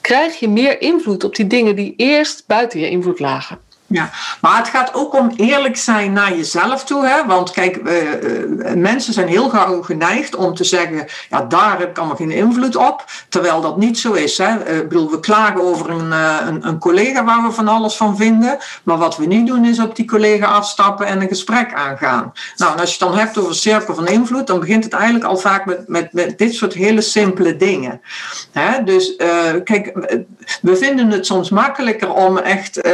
[0.00, 3.58] krijg je meer invloed op die dingen die eerst buiten je invloed lagen.
[3.90, 7.06] Ja, maar het gaat ook om eerlijk zijn naar jezelf toe.
[7.06, 7.26] Hè?
[7.26, 11.98] Want kijk, uh, mensen zijn heel gauw geneigd om te zeggen: ja, daar heb ik
[11.98, 13.04] allemaal geen invloed op.
[13.28, 14.38] Terwijl dat niet zo is.
[14.38, 14.74] Hè?
[14.74, 18.58] Uh, bedoel, we klagen over een, een, een, collega waar we van alles van vinden.
[18.82, 22.32] Maar wat we niet doen is op die collega afstappen en een gesprek aangaan.
[22.56, 25.24] Nou, en als je het dan hebt over cirkel van invloed, dan begint het eigenlijk
[25.24, 28.00] al vaak met, met, met dit soort hele simpele dingen.
[28.52, 28.82] Hè?
[28.84, 29.16] Dus
[29.64, 29.92] kijk,
[30.62, 32.86] we vinden het soms makkelijker om echt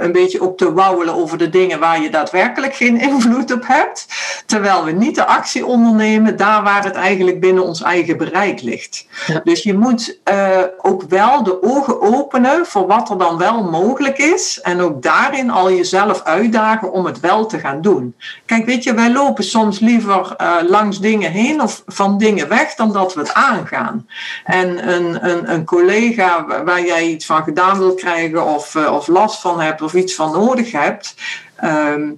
[0.00, 4.06] een beetje op te wauwelen over de dingen waar je daadwerkelijk geen invloed op hebt.
[4.46, 9.06] Terwijl we niet de actie ondernemen daar waar het eigenlijk binnen ons eigen bereik ligt.
[9.44, 14.18] Dus je moet uh, ook wel de ogen openen voor wat er dan wel mogelijk
[14.18, 14.60] is.
[14.62, 18.14] En ook daarin al jezelf uitdagen om het wel te gaan doen.
[18.46, 22.74] Kijk, weet je, wij lopen soms liever uh, langs dingen heen of van dingen weg
[22.74, 24.08] dan dat we het aangaan.
[24.44, 29.06] En een, een, een collega waar jij iets van gedaan wil krijgen of, uh, of
[29.06, 31.14] last van hebt of iets van nodig hebt.
[31.56, 32.10] Ehm,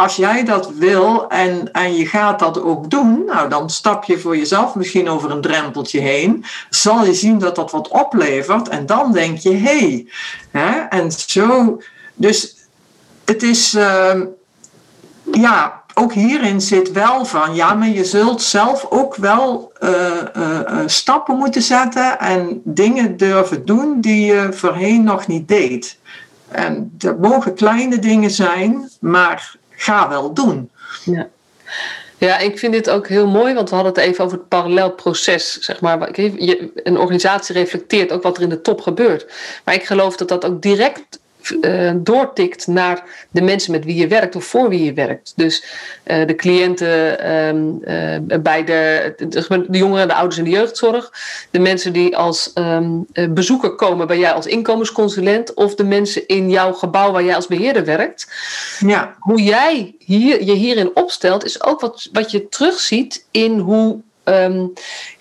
[0.00, 4.18] als jij dat wil en, en je gaat dat ook doen, nou dan stap je
[4.18, 6.44] voor jezelf misschien over een drempeltje heen.
[6.70, 10.06] Zal je zien dat dat wat oplevert en dan denk je, hé.
[10.50, 11.80] Hey, en zo,
[12.14, 12.56] dus
[13.24, 14.20] het is, uh,
[15.32, 19.90] ja, ook hierin zit wel van, ja, maar je zult zelf ook wel uh,
[20.36, 25.98] uh, stappen moeten zetten en dingen durven doen die je voorheen nog niet deed.
[26.50, 30.70] En dat mogen kleine dingen zijn, maar ga wel doen.
[31.04, 31.28] Ja.
[32.18, 34.90] Ja, ik vind dit ook heel mooi, want we hadden het even over het parallel
[34.90, 35.58] proces.
[35.58, 36.08] Zeg maar.
[36.12, 39.26] Een organisatie reflecteert ook wat er in de top gebeurt.
[39.64, 41.18] Maar ik geloof dat dat ook direct
[41.60, 45.32] uh, doortikt naar de mensen met wie je werkt of voor wie je werkt.
[45.36, 45.64] Dus
[46.06, 51.12] uh, de cliënten um, uh, bij de, de, de, jongeren, de ouders en de jeugdzorg.
[51.50, 55.54] De mensen die als um, bezoeker komen bij jij als inkomensconsulent.
[55.54, 58.28] Of de mensen in jouw gebouw waar jij als beheerder werkt.
[58.78, 59.14] Ja.
[59.18, 64.72] Hoe jij hier, je hierin opstelt is ook wat, wat je terugziet in hoe um,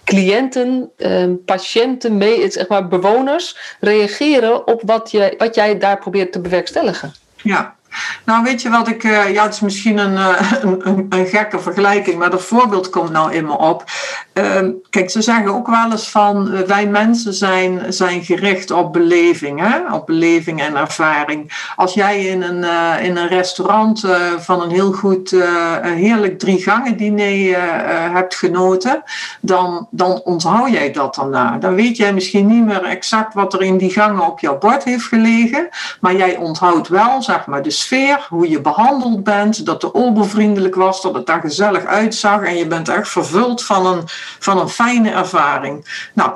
[0.04, 6.32] cliënten, um, patiënten, mee, zeg maar bewoners reageren op wat, je, wat jij daar probeert
[6.32, 7.14] te bewerkstelligen.
[7.44, 7.76] Ja,
[8.25, 9.04] nou, weet je wat ik.
[9.04, 13.10] Uh, ja, het is misschien een, uh, een, een, gekke vergelijking, maar dat voorbeeld komt
[13.10, 13.84] nou in me op.
[14.34, 16.54] Uh, kijk, ze zeggen ook wel eens van.
[16.54, 19.93] Uh, wij mensen zijn, zijn gericht op beleving, hè?
[19.93, 21.71] op beleving en ervaring.
[21.75, 22.63] Als jij in een,
[23.02, 24.04] in een restaurant
[24.39, 25.36] van een heel goed,
[25.82, 27.58] heerlijk drie gangen diner
[28.12, 29.04] hebt genoten,
[29.41, 31.58] dan, dan onthoud jij dat daarna.
[31.58, 34.84] Dan weet jij misschien niet meer exact wat er in die gangen op jouw bord
[34.84, 35.69] heeft gelegen,
[36.02, 40.30] maar jij onthoudt wel, zeg maar, de sfeer, hoe je behandeld bent, dat de ober
[40.30, 44.02] vriendelijk was, dat het daar gezellig uitzag en je bent echt vervuld van een,
[44.39, 46.08] van een fijne ervaring.
[46.13, 46.32] Nou,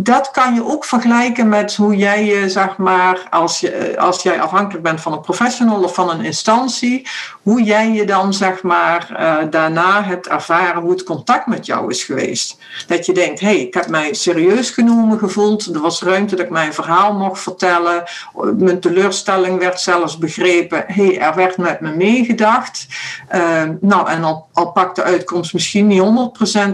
[0.00, 4.40] dat kan je ook vergelijken met hoe jij je, zeg maar, als, je, als jij
[4.40, 7.08] afhankelijk bent van een professional of van een instantie,
[7.42, 11.90] hoe jij je dan, zeg maar, uh, daarna hebt ervaren hoe het contact met jou
[11.90, 12.58] is geweest.
[12.86, 16.44] Dat je denkt, hé, hey, ik heb mij serieus genomen gevoeld, er was ruimte dat
[16.44, 18.04] ik mijn verhaal mocht vertellen,
[18.56, 22.86] mijn teleurstelling werd zelfs begrepen, hé, hey, er werd met me meegedacht.
[23.34, 26.02] Uh, nou, en al, al pakt de uitkomst misschien niet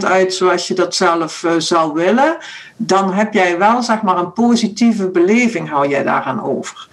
[0.03, 2.37] 100% uit zoals je dat zelf zou willen,
[2.75, 6.87] dan heb jij wel zeg maar een positieve beleving hou jij daaraan over.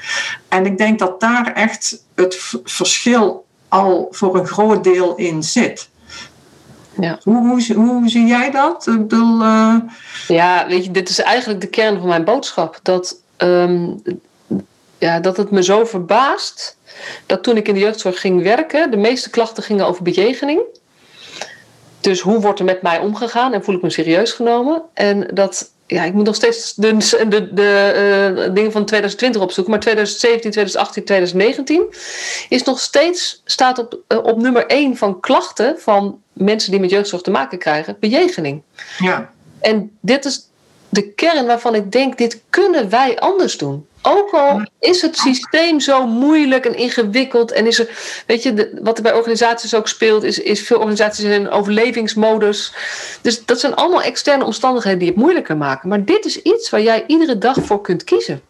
[0.48, 5.88] En ik denk dat daar echt het verschil al voor een groot deel in zit.
[7.00, 7.18] Ja.
[7.22, 8.86] Hoe, hoe, hoe, zie jij dat?
[8.86, 9.74] Ik bedoel, uh...
[10.28, 12.78] Ja, weet je, dit is eigenlijk de kern van mijn boodschap.
[12.82, 14.02] Dat, um,
[14.98, 16.76] ja, dat het me zo verbaast
[17.26, 20.60] dat toen ik in de jeugdzorg ging werken, de meeste klachten gingen over bejegening.
[22.00, 24.82] Dus hoe wordt er met mij omgegaan en voel ik me serieus genomen?
[24.94, 26.96] En dat ja, ik moet nog steeds de,
[27.28, 29.72] de, de uh, dingen van 2020 opzoeken.
[29.72, 31.85] Maar 2017, 2018, 2019
[32.48, 36.90] is nog steeds, staat op, uh, op nummer 1 van klachten van mensen die met
[36.90, 38.62] jeugdzorg te maken krijgen, bejegening.
[38.98, 39.33] Ja.
[39.61, 40.48] En dit is
[40.88, 43.87] de kern waarvan ik denk, dit kunnen wij anders doen.
[44.02, 47.88] Ook al is het systeem zo moeilijk en ingewikkeld en is er,
[48.26, 52.74] weet je, wat er bij organisaties ook speelt, is, is veel organisaties in een overlevingsmodus.
[53.20, 55.88] Dus dat zijn allemaal externe omstandigheden die het moeilijker maken.
[55.88, 58.42] Maar dit is iets waar jij iedere dag voor kunt kiezen.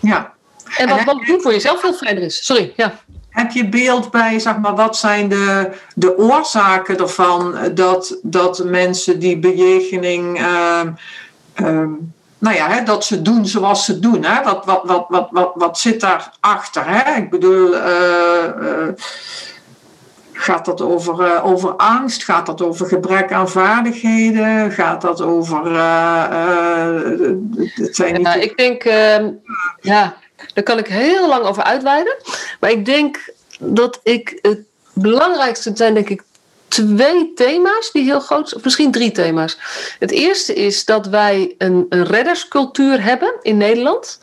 [0.00, 0.32] Ja.
[0.76, 2.44] En wat, wat doen voor jezelf veel fijner is.
[2.44, 3.00] Sorry, ja.
[3.28, 9.18] Heb je beeld bij, zeg maar, wat zijn de, de oorzaken ervan dat, dat mensen
[9.18, 10.40] die bejegening.
[10.40, 10.80] Uh,
[12.40, 14.24] nou ja, hè, dat ze doen zoals ze doen.
[14.24, 14.42] Hè?
[14.42, 16.82] Wat, wat, wat, wat, wat, wat zit daarachter?
[16.86, 17.16] Hè?
[17.16, 18.88] Ik bedoel, uh, uh,
[20.32, 22.24] gaat dat over, uh, over angst?
[22.24, 24.72] Gaat dat over gebrek aan vaardigheden?
[24.72, 25.76] Gaat dat over.
[27.74, 29.30] het zijn ja, ik denk, ehm,
[29.80, 30.16] ja,
[30.54, 32.16] Daar kan ik heel lang over uitweiden.
[32.60, 34.60] Maar ik denk dat ik het
[34.92, 36.22] belangrijkste zijn, denk ik,
[36.70, 39.58] twee thema's die heel groot zijn, of misschien drie thema's.
[39.98, 44.18] Het eerste is dat wij een, een redderscultuur hebben in Nederland.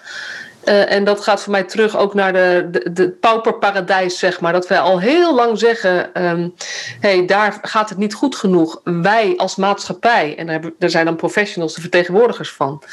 [0.67, 4.53] Uh, en dat gaat voor mij terug ook naar de, de, pauperparadijs, zeg maar.
[4.53, 6.53] Dat wij al heel lang zeggen: um,
[6.99, 8.81] hey, daar gaat het niet goed genoeg.
[8.83, 12.83] Wij als maatschappij, en daar, zijn dan professionals de vertegenwoordigers van,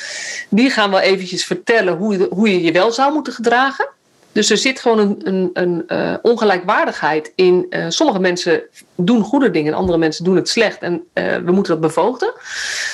[0.48, 3.88] die gaan wel eventjes vertellen hoe hoe je je wel zou moeten gedragen.
[4.34, 7.66] Dus er zit gewoon een, een, een uh, ongelijkwaardigheid in.
[7.70, 8.62] Uh, sommige mensen
[8.94, 10.78] doen goede dingen en andere mensen doen het slecht.
[10.78, 12.32] En uh, we moeten dat bevoogden.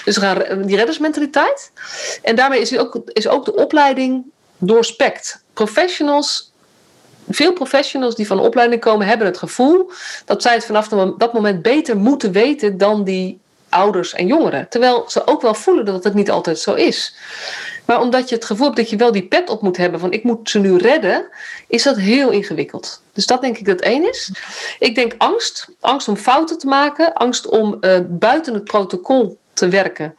[0.04, 1.72] Dus we die reddersmentaliteit.
[2.22, 4.24] En daarmee is ook, is ook de opleiding
[4.58, 5.42] doorspekt.
[5.52, 6.52] Professionals,
[7.28, 9.90] veel professionals die van de opleiding komen, hebben het gevoel
[10.24, 14.68] dat zij het vanaf dat moment beter moeten weten dan die ouders en jongeren.
[14.68, 17.14] Terwijl ze ook wel voelen dat het niet altijd zo is.
[17.90, 20.12] Maar omdat je het gevoel hebt dat je wel die pet op moet hebben van
[20.12, 21.28] ik moet ze nu redden,
[21.68, 23.02] is dat heel ingewikkeld.
[23.12, 24.32] Dus dat denk ik dat één is.
[24.78, 25.68] Ik denk angst.
[25.80, 27.12] Angst om fouten te maken.
[27.12, 30.14] Angst om uh, buiten het protocol te werken.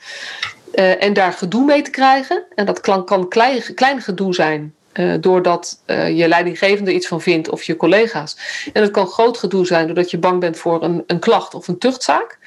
[0.76, 2.44] Uh, en daar gedoe mee te krijgen.
[2.56, 3.28] En dat kan,
[3.76, 4.76] klein, gedoe zijn.
[4.94, 8.38] Uh, doordat je leidinggevende iets van vindt of je collega's.
[8.74, 11.68] En het kan groot gedoe zijn doordat je bang bent voor een, een klacht of
[11.68, 12.38] een tuchtzaak.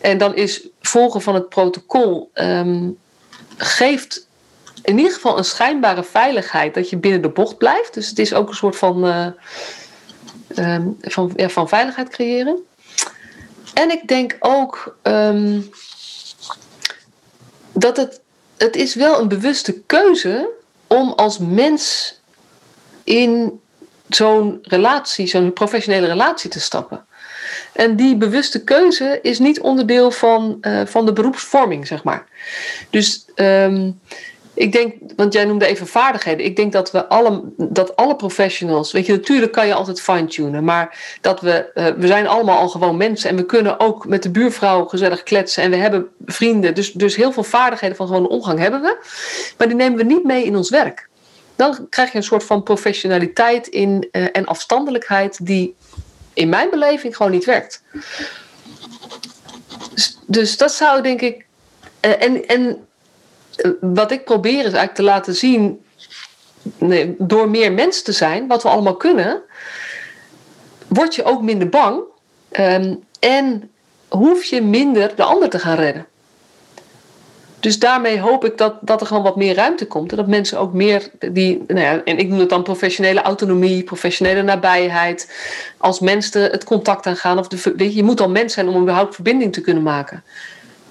[0.00, 2.98] En dan is volgen van het protocol um,
[3.56, 4.30] geeft
[4.82, 7.94] in ieder geval een schijnbare veiligheid dat je binnen de bocht blijft.
[7.94, 9.26] Dus het is ook een soort van, uh,
[10.56, 12.58] um, van, van veiligheid creëren.
[13.74, 15.70] En ik denk ook um,
[17.72, 18.20] dat het,
[18.56, 20.48] het is wel een bewuste keuze
[20.86, 22.14] om als mens
[23.04, 23.60] in
[24.08, 27.06] zo'n relatie, zo'n professionele relatie te stappen.
[27.72, 32.26] En die bewuste keuze is niet onderdeel van, uh, van de beroepsvorming, zeg maar.
[32.90, 34.00] Dus um,
[34.54, 36.46] ik denk, want jij noemde even vaardigheden.
[36.46, 40.64] Ik denk dat we alle, dat alle professionals, weet je, natuurlijk kan je altijd fine-tunen,
[40.64, 44.22] maar dat we, uh, we zijn allemaal al gewoon mensen en we kunnen ook met
[44.22, 46.74] de buurvrouw gezellig kletsen en we hebben vrienden.
[46.74, 48.96] Dus, dus heel veel vaardigheden van gewoon omgang hebben we,
[49.58, 51.08] maar die nemen we niet mee in ons werk.
[51.56, 55.74] Dan krijg je een soort van professionaliteit in, uh, en afstandelijkheid die
[56.34, 57.82] in mijn beleving gewoon niet werkt.
[59.94, 61.46] Dus, dus dat zou denk ik.
[62.00, 62.86] Uh, en, en
[63.80, 65.84] wat ik probeer is eigenlijk te laten zien,
[66.78, 69.42] nee, door meer mens te zijn, wat we allemaal kunnen,
[70.88, 72.02] word je ook minder bang
[72.58, 73.70] um, en
[74.08, 76.06] hoef je minder de ander te gaan redden.
[77.62, 80.10] Dus daarmee hoop ik dat, dat er gewoon wat meer ruimte komt.
[80.10, 83.84] En dat mensen ook meer die, nou ja, en ik noem het dan professionele autonomie,
[83.84, 85.32] professionele nabijheid.
[85.78, 87.38] Als mensen het contact aangaan.
[87.38, 90.22] Of de, je moet al mens zijn om überhaupt verbinding te kunnen maken.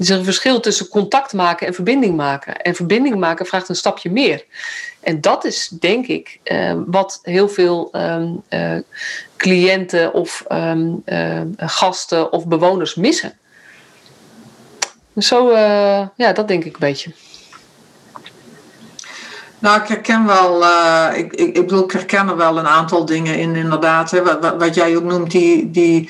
[0.01, 2.61] Er is een verschil tussen contact maken en verbinding maken.
[2.61, 4.45] En verbinding maken vraagt een stapje meer.
[4.99, 8.77] En dat is denk ik uh, wat heel veel um, uh,
[9.37, 13.33] cliënten of um, uh, gasten of bewoners missen.
[15.17, 15.51] Zo,
[16.15, 17.11] ja, dat denk ik een beetje.
[19.59, 20.63] Nou, ik herken wel,
[21.15, 24.11] ik, ik, ik bedoel, ik herken er wel een aantal dingen in, inderdaad.
[24.11, 26.09] Hè, wat, wat jij ook noemt, die, die,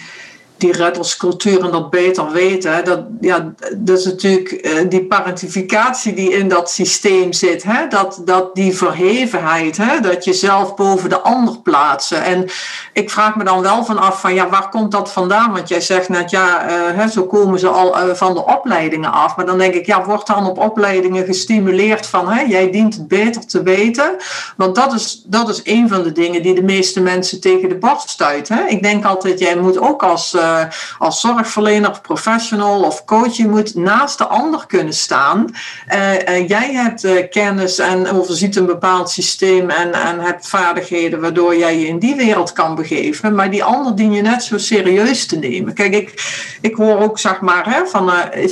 [0.62, 2.86] die redderscultuur en dat beter weten.
[2.86, 7.64] Dat, ja, dat is natuurlijk uh, die parentificatie die in dat systeem zit.
[7.64, 7.88] Hè?
[7.88, 10.00] Dat, dat die verhevenheid, hè?
[10.00, 12.24] dat je zelf boven de ander plaatsen.
[12.24, 12.50] En
[12.94, 15.54] ik vraag me dan wel van af van ja, waar komt dat vandaan?
[15.54, 19.12] Want jij zegt net ja, uh, hè, zo komen ze al uh, van de opleidingen
[19.12, 19.36] af.
[19.36, 23.08] Maar dan denk ik, ja, wordt dan op opleidingen gestimuleerd van hè, jij dient het
[23.08, 24.16] beter te weten?
[24.58, 27.78] Want dat is, dat is een van de dingen die de meeste mensen tegen de
[27.78, 28.56] borst stuiten.
[28.56, 28.68] Hè?
[28.68, 30.66] Ik denk altijd, jij moet ook als uh,
[30.98, 35.46] als zorgverlener of professional of coach, je moet naast de ander kunnen staan.
[35.94, 41.80] Uh, jij hebt kennis en overziet een bepaald systeem en, en hebt vaardigheden waardoor jij
[41.80, 45.38] je in die wereld kan begeven, maar die ander dien je net zo serieus te
[45.38, 45.74] nemen.
[45.74, 46.14] Kijk, ik,
[46.62, 48.12] ik hoor ook zeg maar hè, van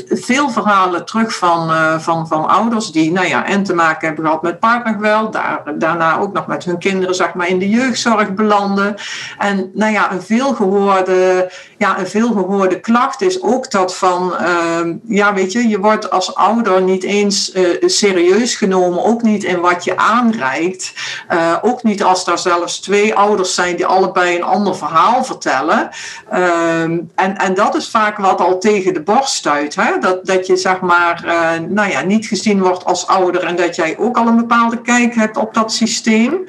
[0.09, 4.41] veel verhalen terug van, van, van ouders die nou ja, en te maken hebben gehad
[4.41, 8.95] met partnergeweld, daar, daarna ook nog met hun kinderen zeg maar, in de jeugdzorg belanden.
[9.37, 15.33] En nou ja, een veelgehoorde ja, een veelgehoorde klacht is ook dat van, uh, ja
[15.33, 19.83] weet je, je wordt als ouder niet eens uh, serieus genomen, ook niet in wat
[19.83, 20.93] je aanreikt.
[21.31, 25.89] Uh, ook niet als daar zelfs twee ouders zijn die allebei een ander verhaal vertellen.
[26.29, 29.75] Ehm, en, en dat is vaak wat al tegen de borst stuit.
[29.75, 29.99] Hè?
[29.99, 33.75] Dat, dat je zeg maar, eh, nou ja, niet gezien wordt als ouder en dat
[33.75, 36.43] jij ook al een bepaalde kijk hebt op dat systeem.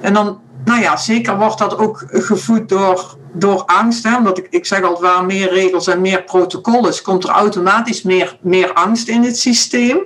[0.00, 4.04] En dan nou ja, zeker wordt dat ook gevoed door, door angst.
[4.04, 4.16] Hè?
[4.16, 8.02] Omdat ik, ik zeg altijd, waar meer regels en meer protocol is, komt er automatisch
[8.02, 9.98] meer, meer angst in het systeem.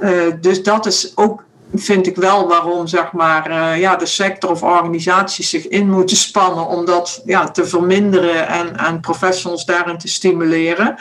[0.00, 1.42] Uh, dus dat is ook
[1.74, 6.16] vind ik wel waarom zeg maar, uh, ja, de sector of organisaties zich in moeten
[6.16, 10.96] spannen om dat ja, te verminderen en, en professionals daarin te stimuleren.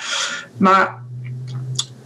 [0.57, 1.00] Maar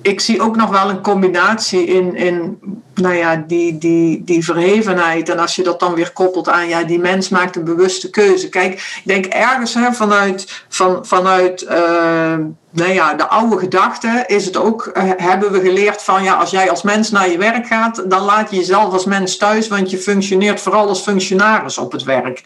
[0.06, 2.60] ik zie ook nog wel een combinatie in, in
[2.94, 5.30] nou ja, die, die, die verhevenheid.
[5.30, 8.50] En als je dat dan weer koppelt aan, ja, die mens maakt een bewuste keuze.
[8.50, 12.36] Kijk, ik denk ergens vanuit, van, vanuit uh,
[12.70, 16.50] nou ja, de oude gedachte is het ook, uh, hebben we geleerd van, ja, als
[16.50, 19.90] jij als mens naar je werk gaat, dan laat je jezelf als mens thuis, want
[19.90, 22.44] je functioneert vooral als functionaris op het werk.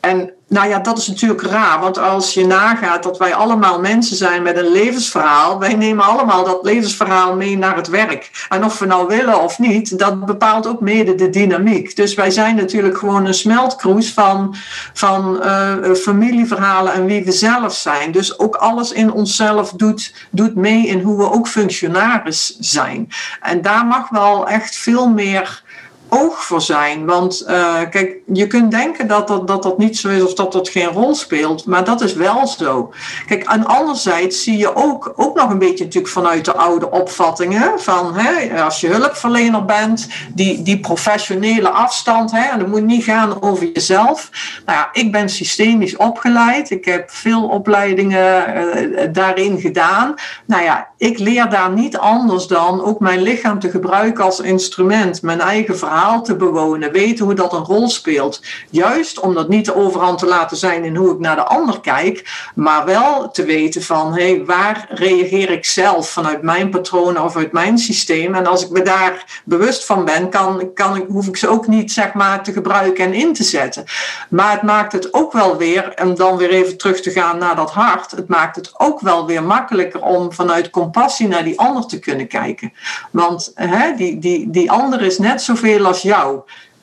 [0.00, 4.16] En nou ja, dat is natuurlijk raar, want als je nagaat dat wij allemaal mensen
[4.16, 8.46] zijn met een levensverhaal, wij nemen allemaal dat levensverhaal mee naar het werk.
[8.48, 11.96] En of we nou willen of niet, dat bepaalt ook mede de dynamiek.
[11.96, 14.54] Dus wij zijn natuurlijk gewoon een smeltkroes van,
[14.92, 18.12] van uh, familieverhalen en wie we zelf zijn.
[18.12, 23.08] Dus ook alles in onszelf doet, doet mee in hoe we ook functionaris zijn.
[23.40, 25.62] En daar mag wel echt veel meer
[26.08, 27.06] oog voor zijn.
[27.06, 30.52] Want uh, kijk, je kunt denken dat dat, dat dat niet zo is of dat
[30.52, 32.92] dat geen rol speelt, maar dat is wel zo.
[33.26, 37.80] Kijk, en anderzijds zie je ook, ook nog een beetje natuurlijk vanuit de oude opvattingen
[37.80, 43.04] van hè, als je hulpverlener bent, die, die professionele afstand, hè, en dat moet niet
[43.04, 44.30] gaan over jezelf.
[44.66, 50.14] Nou ja, ik ben systemisch opgeleid, ik heb veel opleidingen uh, daarin gedaan.
[50.46, 55.22] Nou ja, ik leer daar niet anders dan ook mijn lichaam te gebruiken als instrument,
[55.22, 58.42] mijn eigen verhaal te bewonen, weten hoe dat een rol speelt.
[58.70, 61.80] Juist om dat niet de overhand te laten zijn in hoe ik naar de ander
[61.80, 67.36] kijk, maar wel te weten van hé, waar reageer ik zelf vanuit mijn patronen of
[67.36, 68.34] uit mijn systeem.
[68.34, 71.66] En als ik me daar bewust van ben, kan, kan ik, hoef ik ze ook
[71.66, 73.84] niet zeg maar, te gebruiken en in te zetten.
[74.30, 77.56] Maar het maakt het ook wel weer, en dan weer even terug te gaan naar
[77.56, 81.86] dat hart, het maakt het ook wel weer makkelijker om vanuit compassie naar die ander
[81.86, 82.72] te kunnen kijken.
[83.10, 86.40] Want hè, die, die, die ander is net zoveel als jou.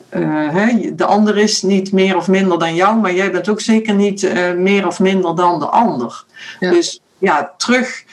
[0.10, 3.62] Uh, hè, de ander is niet meer of minder dan jou, maar jij bent ook
[3.62, 6.24] zeker niet uh, meer of minder dan de ander.
[6.60, 6.70] Ja.
[6.70, 8.04] Dus ja, terug,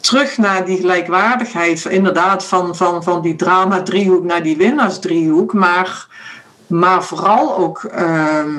[0.00, 6.06] terug naar die gelijkwaardigheid, inderdaad, van, van, van die drama-driehoek naar die winnaars-driehoek, maar,
[6.66, 8.58] maar vooral ook, uh,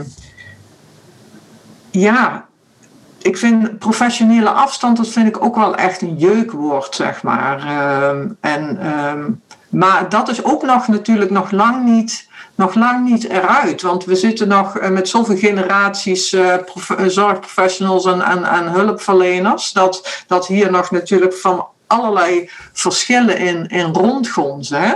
[1.92, 2.48] ja,
[3.22, 7.60] ik vind professionele afstand, dat vind ik ook wel echt een jeukwoord, zeg maar.
[7.60, 13.24] Ehm, en um, maar dat is ook nog natuurlijk nog lang niet, nog lang niet
[13.24, 13.82] eruit.
[13.82, 16.54] Want we zitten nog eh, met zoveel generaties uh,
[17.08, 19.72] zorgprofessionals en, en, en, hulpverleners.
[19.72, 24.82] Dat, dat hier nog natuurlijk van allerlei verschillen in, in rondgonzen.
[24.82, 24.94] Hè?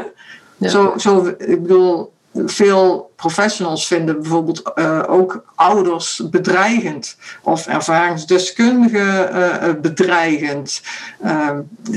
[0.57, 0.69] Ja.
[0.69, 9.81] Zo, zo, ik bedoel, veel professionals vinden bijvoorbeeld uh, ook ouders bedreigend of ervaringsdeskundigen uh,
[9.81, 10.81] bedreigend.
[11.23, 11.49] Uh,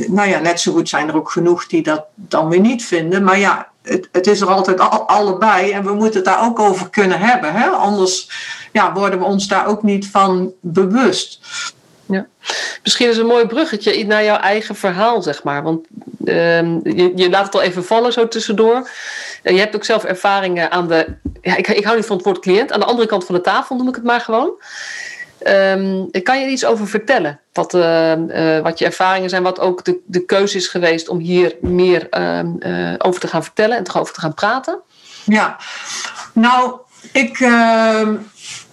[0.08, 3.24] nou ja, net zo goed zijn er ook genoeg die dat dan weer niet vinden.
[3.24, 6.58] Maar ja, het, het is er altijd al, allebei en we moeten het daar ook
[6.58, 7.52] over kunnen hebben.
[7.52, 7.66] Hè?
[7.66, 8.30] Anders
[8.72, 11.40] ja, worden we ons daar ook niet van bewust.
[12.06, 12.26] Ja.
[12.82, 15.62] Misschien is een mooi bruggetje naar jouw eigen verhaal, zeg maar.
[15.62, 15.86] Want
[16.24, 18.88] uh, je, je, laat het al even vallen zo tussendoor.
[19.52, 21.16] Je hebt ook zelf ervaringen aan de.
[21.40, 22.72] Ja, ik, ik hou niet van het woord cliënt.
[22.72, 24.52] Aan de andere kant van de tafel noem ik het maar gewoon.
[25.46, 27.40] Um, kan je er iets over vertellen?
[27.52, 31.18] Wat, uh, uh, wat je ervaringen zijn, wat ook de, de keuze is geweest om
[31.18, 34.80] hier meer uh, over te gaan vertellen en over te gaan praten?
[35.24, 35.56] Ja,
[36.32, 36.78] nou,
[37.12, 38.14] ik ehm,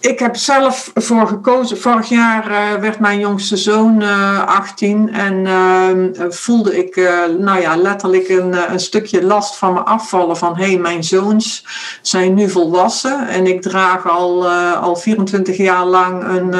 [0.02, 1.78] ik heb zelf voor gekozen.
[1.78, 7.62] Vorig jaar uh, werd mijn jongste zoon uh, 18 en uh, voelde ik uh, nou
[7.62, 10.38] ja, letterlijk een, een, stukje last van me afvallen.
[10.38, 11.66] Van hé, hey, mijn zoons
[12.02, 16.54] zijn nu volwassen en ik draag al, al 24 jaar lang een,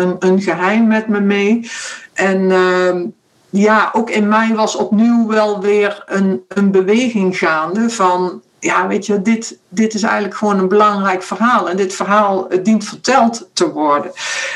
[0.00, 1.70] een, een, geheim met me mee.
[2.12, 3.06] En ehm,
[3.50, 9.06] ja, ook in mij was opnieuw wel weer een, een beweging gaande van ja, weet
[9.06, 11.68] je, dit, dit is eigenlijk gewoon een belangrijk verhaal.
[11.68, 14.12] En dit verhaal dient verteld te worden.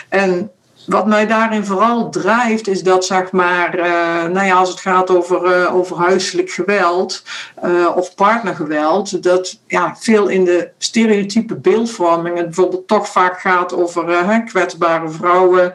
[0.09, 0.51] En
[0.89, 3.85] wat mij daarin vooral drijft, is dat zeg maar, uh,
[4.33, 7.23] nou ja, als het gaat over, uh, over huiselijk geweld
[7.65, 14.05] uh, of partnergeweld, dat ja, veel in de stereotype beeldvorming bijvoorbeeld toch vaak gaat over
[14.45, 15.73] kwetsbare vrouwen,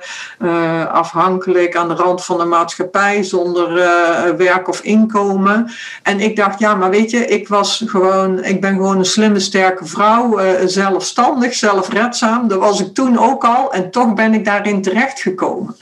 [0.92, 3.74] afhankelijk aan de rand van de maatschappij, zonder
[4.38, 5.72] werk of inkomen.
[6.04, 9.40] En ik dacht, ja, maar weet je, ik was gewoon, ik ben gewoon een slimme,
[9.40, 12.48] sterke vrouw, zelfstandig, zelfredzaam.
[12.48, 15.76] Dat was ik toen ook al en toch ben ik daarin terecht gekomen.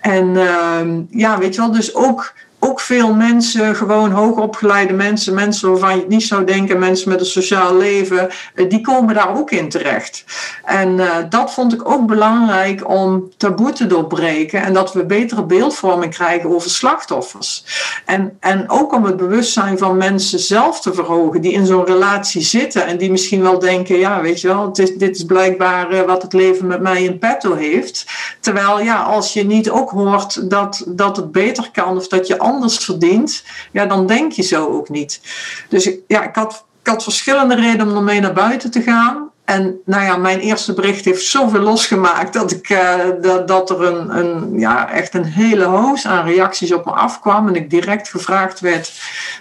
[0.00, 5.70] En uh, ja, weet je wel, dus ook ook veel mensen, gewoon hoogopgeleide mensen, mensen
[5.70, 9.36] waarvan je het niet zou denken, mensen met een sociaal leven, eh, die komen daar
[9.36, 10.24] ook in terecht.
[10.64, 15.44] En uh, dat vond ik ook belangrijk om taboe te doorbreken en dat we betere
[15.44, 17.64] beeldvorming krijgen over slachtoffers.
[18.04, 22.42] En, en ook om het bewustzijn van mensen zelf te verhogen die in zo'n relatie
[22.42, 26.00] zitten en die misschien wel denken, ja, weet je wel, is, dit is blijkbaar uh,
[26.02, 28.06] wat het leven met mij in petto heeft.
[28.40, 32.38] Terwijl, ja, als je niet ook hoort dat, dat het beter kan of dat je
[32.46, 35.20] anders verdient, ja, dan denk je zo ook niet.
[35.68, 39.30] Dus ja, ik had, ik had verschillende redenen om ermee naar buiten te gaan.
[39.44, 43.82] En nou ja, mijn eerste bericht heeft zoveel losgemaakt dat, ik, uh, dat, dat er
[43.82, 47.48] een, een, ja, echt een hele hoos aan reacties op me afkwam.
[47.48, 48.92] En ik direct gevraagd werd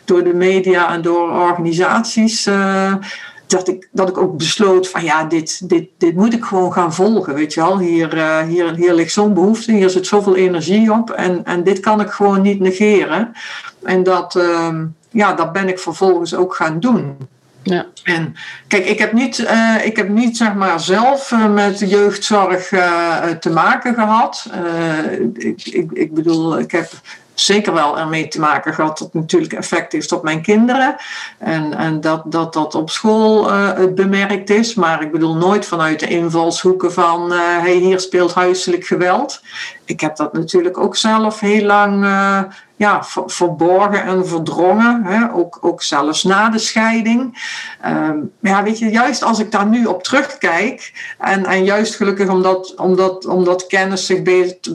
[0.06, 2.48] door de media en door organisaties.
[2.48, 2.94] Uh,
[3.48, 6.94] dat ik, dat ik ook besloot van ja, dit, dit, dit moet ik gewoon gaan
[6.94, 7.34] volgen.
[7.34, 11.10] Weet je wel, hier, uh, hier, hier ligt zo'n behoefte, hier zit zoveel energie op
[11.10, 13.32] en, en dit kan ik gewoon niet negeren.
[13.84, 14.80] En dat, uh,
[15.10, 17.18] ja, dat ben ik vervolgens ook gaan doen.
[17.64, 17.86] Ja.
[18.04, 18.36] En
[18.68, 23.24] kijk, ik heb niet, uh, ik heb niet zeg maar zelf uh, met jeugdzorg uh,
[23.24, 24.50] te maken gehad.
[25.34, 26.90] ik, ik, ik bedoel, ik heb
[27.36, 30.96] zeker wel ermee te maken gehad dat het natuurlijk effect heeft op mijn kinderen.
[31.38, 34.74] En, en dat, dat dat op school uh, bemerkt is.
[34.74, 39.42] Maar ik bedoel nooit vanuit de invalshoeken van uh, hey, hier speelt huiselijk geweld.
[39.86, 42.40] Ik heb dat natuurlijk ook zelf heel lang uh,
[42.76, 45.04] ja, verborgen en verdrongen.
[45.04, 45.34] Hè?
[45.34, 47.48] Ook, ook zelfs na de scheiding.
[47.86, 50.94] Um, ja, weet je, juist als ik daar nu op terugkijk.
[51.20, 54.22] En, en juist gelukkig omdat, omdat, omdat kennis zich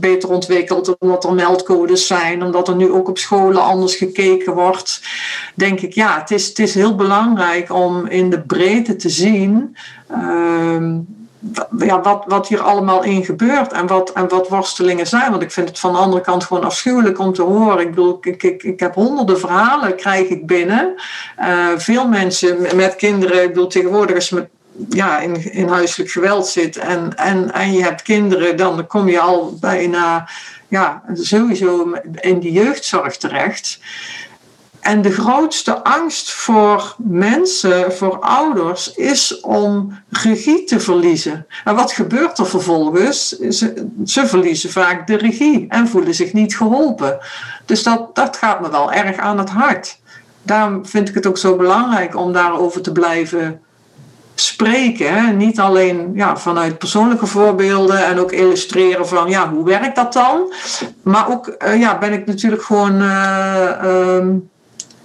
[0.00, 0.98] beter, ontwikkelt.
[0.98, 2.42] Omdat er meldcodes zijn.
[2.42, 5.02] Omdat er nu ook op scholen anders gekeken wordt.
[5.54, 9.76] Denk ik, ja, het is, het is heel belangrijk om in de breedte te zien.
[10.10, 11.19] Um,
[11.78, 15.30] ja, wat, wat hier allemaal in gebeurt en wat, en wat worstelingen zijn.
[15.30, 17.80] Want ik vind het van de andere kant gewoon afschuwelijk om te horen.
[17.80, 20.94] Ik bedoel, ik, ik, ik heb honderden verhalen krijg ik binnen.
[21.40, 24.48] Uh, veel mensen met kinderen, ik bedoel tegenwoordig als je
[24.88, 29.20] ja, in, in huiselijk geweld zit en, en, en je hebt kinderen, dan kom je
[29.20, 30.28] al bijna
[30.68, 33.80] ja, sowieso in die jeugdzorg terecht.
[34.80, 41.46] En de grootste angst voor mensen, voor ouders, is om regie te verliezen.
[41.64, 43.28] En wat gebeurt er vervolgens?
[43.28, 47.18] Ze, ze verliezen vaak de regie en voelen zich niet geholpen.
[47.64, 49.98] Dus dat, dat gaat me wel erg aan het hart.
[50.42, 53.60] Daarom vind ik het ook zo belangrijk om daarover te blijven
[54.34, 55.14] spreken.
[55.14, 55.32] Hè?
[55.32, 60.52] Niet alleen ja, vanuit persoonlijke voorbeelden en ook illustreren van ja, hoe werkt dat dan?
[61.02, 63.02] Maar ook uh, ja, ben ik natuurlijk gewoon.
[63.02, 64.50] Uh, um,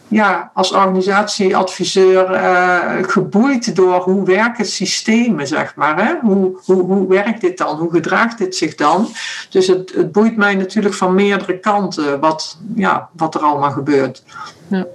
[0.07, 6.05] ja, als organisatieadviseur uh, geboeid door hoe werken systemen, zeg maar.
[6.05, 6.13] Hè?
[6.21, 7.77] Hoe, hoe, hoe werkt dit dan?
[7.77, 9.07] Hoe gedraagt dit zich dan?
[9.49, 14.23] Dus het, het boeit mij natuurlijk van meerdere kanten wat, ja, wat er allemaal gebeurt.
[14.67, 14.85] Ja,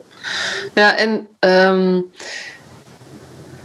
[0.74, 2.10] ja en um,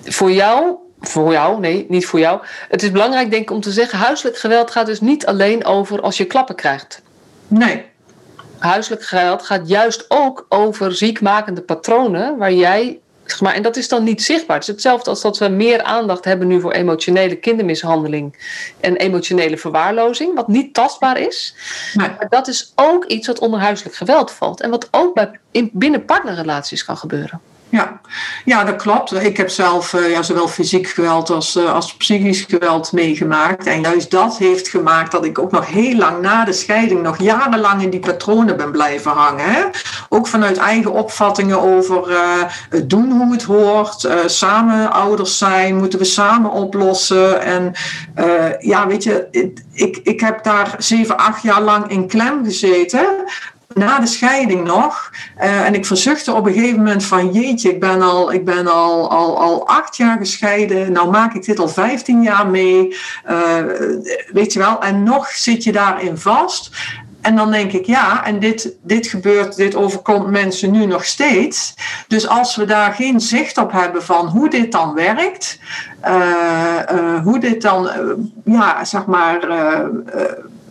[0.04, 2.40] voor jou voor jou, nee, niet voor jou.
[2.70, 6.02] Het is belangrijk, denk ik, om te zeggen: huiselijk geweld gaat dus niet alleen over
[6.02, 7.02] als je klappen krijgt.
[7.48, 7.94] Nee
[8.60, 13.00] huiselijk geweld gaat juist ook over ziekmakende patronen waar jij.
[13.26, 14.56] Zeg maar, en dat is dan niet zichtbaar.
[14.56, 18.38] Het is hetzelfde als dat we meer aandacht hebben nu voor emotionele kindermishandeling
[18.80, 21.56] en emotionele verwaarlozing, wat niet tastbaar is.
[21.94, 25.70] Maar dat is ook iets wat onder huiselijk geweld valt en wat ook bij, in,
[25.74, 27.42] binnen partnerrelaties kan gebeuren.
[27.70, 28.00] Ja.
[28.46, 29.14] ja, dat klopt.
[29.14, 33.66] Ik heb zelf uh, ja, zowel fysiek geweld als, uh, als psychisch geweld meegemaakt.
[33.66, 37.20] En juist dat heeft gemaakt dat ik ook nog heel lang na de scheiding, nog
[37.20, 39.46] jarenlang in die patronen ben blijven hangen.
[39.46, 39.64] Hè?
[40.10, 42.18] Ook vanuit eigen opvattingen over uh,
[42.70, 47.42] het doen hoe het hoort, samen ouders zijn, moeten we samen oplossen.
[47.42, 47.74] En
[48.60, 49.28] ja, weet je,
[49.74, 53.08] ik, ik heb daar zeven, acht jaar lang in klem gezeten
[53.76, 55.12] na de scheiding nog.
[55.38, 58.68] Uh, en ik verzuchtte op een gegeven moment van jeetje, ik ben al, ik ben
[58.68, 60.92] al, al, al acht jaar gescheiden.
[60.92, 62.96] Nou maak ik dit al vijftien jaar mee.
[63.30, 63.58] Uh,
[64.32, 66.70] weet je wel, en nog zit je daarin vast.
[67.22, 71.74] En dan denk ik, ja, en dit, dit gebeurt, dit overkomt mensen nu nog steeds.
[72.08, 75.60] Dus als we daar geen zicht op hebben van hoe dit dan werkt,
[76.08, 77.90] uh, hoe dit dan,
[78.44, 79.48] ja, zeg maar,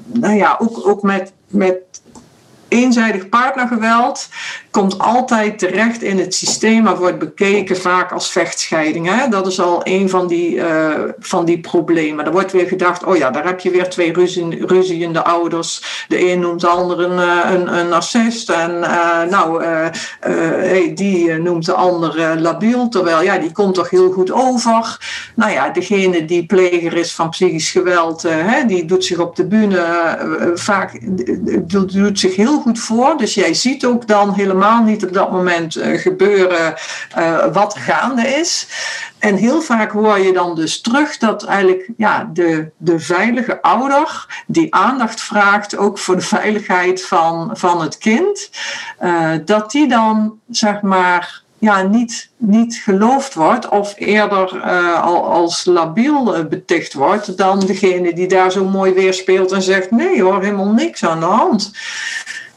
[0.07, 1.77] nou ja, ook, ook met, met
[2.75, 4.29] eenzijdig partnergeweld
[4.75, 9.09] komt altijd terecht in het systeem, maar wordt bekeken vaak als vechtscheiding.
[9.09, 9.29] Hè?
[9.29, 12.25] Dat is al een van die, uh, van die problemen.
[12.25, 16.05] Er wordt weer gedacht, oh ja, daar heb je weer twee ruzie, ruziende ouders.
[16.09, 19.65] De een noemt de ander een, uh, een, een narcist en uh, nou,
[20.21, 24.99] hey, die noemt de ander labiel, terwijl ja, die komt toch heel goed over.
[25.35, 29.47] Nou ja, degene die pleger is van psychisch geweld, hè, die doet zich op de
[29.47, 29.83] bühne
[30.55, 31.01] vaak,
[31.67, 33.17] doet zich heel goed voor.
[33.17, 36.75] Dus jij ziet ook dan helemaal niet op dat moment uh, gebeuren
[37.19, 38.67] uh, wat gaande is.
[39.19, 44.27] En heel vaak hoor je dan dus terug dat eigenlijk ja, de, de veilige ouder
[44.47, 48.51] die aandacht vraagt, ook voor de veiligheid van, van het kind,
[49.03, 54.61] uh, dat die dan zeg maar ja, niet, niet geloofd wordt of eerder
[55.01, 60.23] al als labiel beticht wordt dan degene die daar zo mooi weerspeelt en zegt nee
[60.23, 61.73] hoor, helemaal niks aan de hand.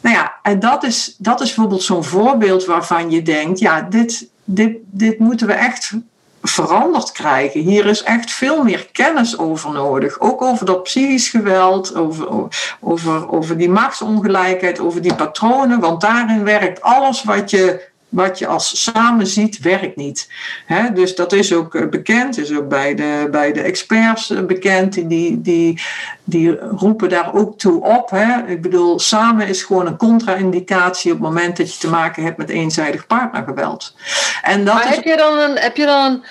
[0.08, 4.30] Nou ja, en dat is, dat is bijvoorbeeld zo'n voorbeeld waarvan je denkt, ja, dit,
[4.44, 5.94] dit, dit moeten we echt
[6.42, 7.62] veranderd krijgen.
[7.62, 10.20] Hier is echt veel meer kennis over nodig.
[10.20, 12.48] Ook over dat psychisch geweld, over,
[12.80, 15.80] over, over die machtsongelijkheid, over die patronen.
[15.80, 20.30] Want daarin werkt alles wat je wat je als samen ziet, werkt niet.
[20.66, 24.42] He, dus dat is ook eh, bekend, is ook bij de, bij de experts eh,
[24.42, 25.10] bekend.
[25.10, 25.82] Die, die,
[26.24, 28.10] die roepen daar ook toe op.
[28.10, 28.46] He.
[28.46, 32.38] Ik bedoel, samen is gewoon een contra-indicatie op het moment dat je te maken hebt
[32.38, 33.96] met eenzijdig partnergeweld.
[34.42, 36.24] En dat maar heb, je dan een, heb je dan een,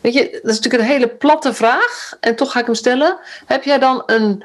[0.00, 3.18] weet je, dat is natuurlijk een hele platte vraag, en toch ga ik hem stellen.
[3.46, 4.44] Heb jij dan een,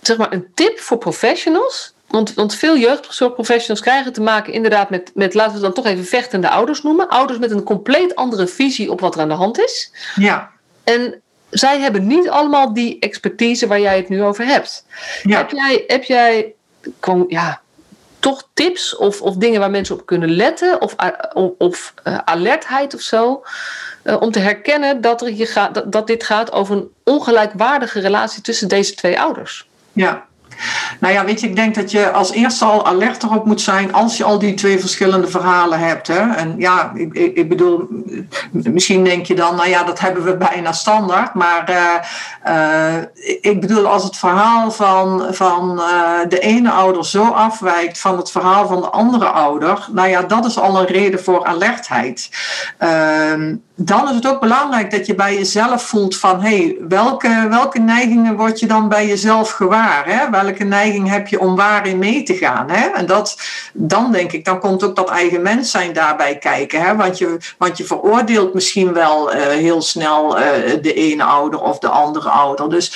[0.00, 5.10] zeg maar, een tip voor professionals want, want veel jeugdzorgprofessionals krijgen te maken inderdaad met,
[5.14, 7.08] met, laten we het dan toch even vechtende ouders noemen.
[7.08, 9.92] Ouders met een compleet andere visie op wat er aan de hand is.
[10.14, 10.50] Ja.
[10.84, 14.86] En zij hebben niet allemaal die expertise waar jij het nu over hebt.
[15.22, 15.36] Ja.
[15.36, 16.54] Heb jij, heb jij
[17.28, 17.60] ja,
[18.18, 20.80] toch tips of, of dingen waar mensen op kunnen letten?
[20.80, 20.94] Of,
[21.32, 23.42] of, of uh, alertheid of zo?
[24.04, 28.00] Uh, om te herkennen dat, er hier gaat, dat, dat dit gaat over een ongelijkwaardige
[28.00, 29.68] relatie tussen deze twee ouders.
[29.92, 30.27] Ja,
[31.00, 33.92] nou ja, weet je, ik denk dat je als eerste al alert erop moet zijn
[33.92, 36.06] als je al die twee verschillende verhalen hebt.
[36.06, 36.34] Hè?
[36.34, 37.86] En ja, ik, ik, bedoel,
[38.50, 41.34] misschien denk je dan, nou ja, dat hebben we bijna standaard.
[41.34, 43.02] Maar uh, uh,
[43.40, 48.30] ik bedoel, als het verhaal van, van uh, de ene ouder zo afwijkt van het
[48.30, 52.30] verhaal van de andere ouder, nou ja, dat is al een reden voor alertheid.
[52.78, 57.46] Ehm, dan is het ook belangrijk dat je bij jezelf voelt van hé, hey, welke,
[57.50, 60.06] welke neigingen word je dan bij jezelf gewaar?
[60.06, 60.30] Hè?
[60.48, 62.70] Welke neiging heb je om waarin mee te gaan?
[62.70, 62.86] Hè?
[62.86, 63.40] En dat,
[63.72, 66.80] dan denk ik, dan komt ook dat eigen mens zijn daarbij kijken.
[66.80, 66.96] Hè?
[66.96, 70.44] Want, je, want je veroordeelt misschien wel uh, heel snel uh,
[70.82, 72.70] de ene ouder of de andere ouder.
[72.70, 72.92] Dus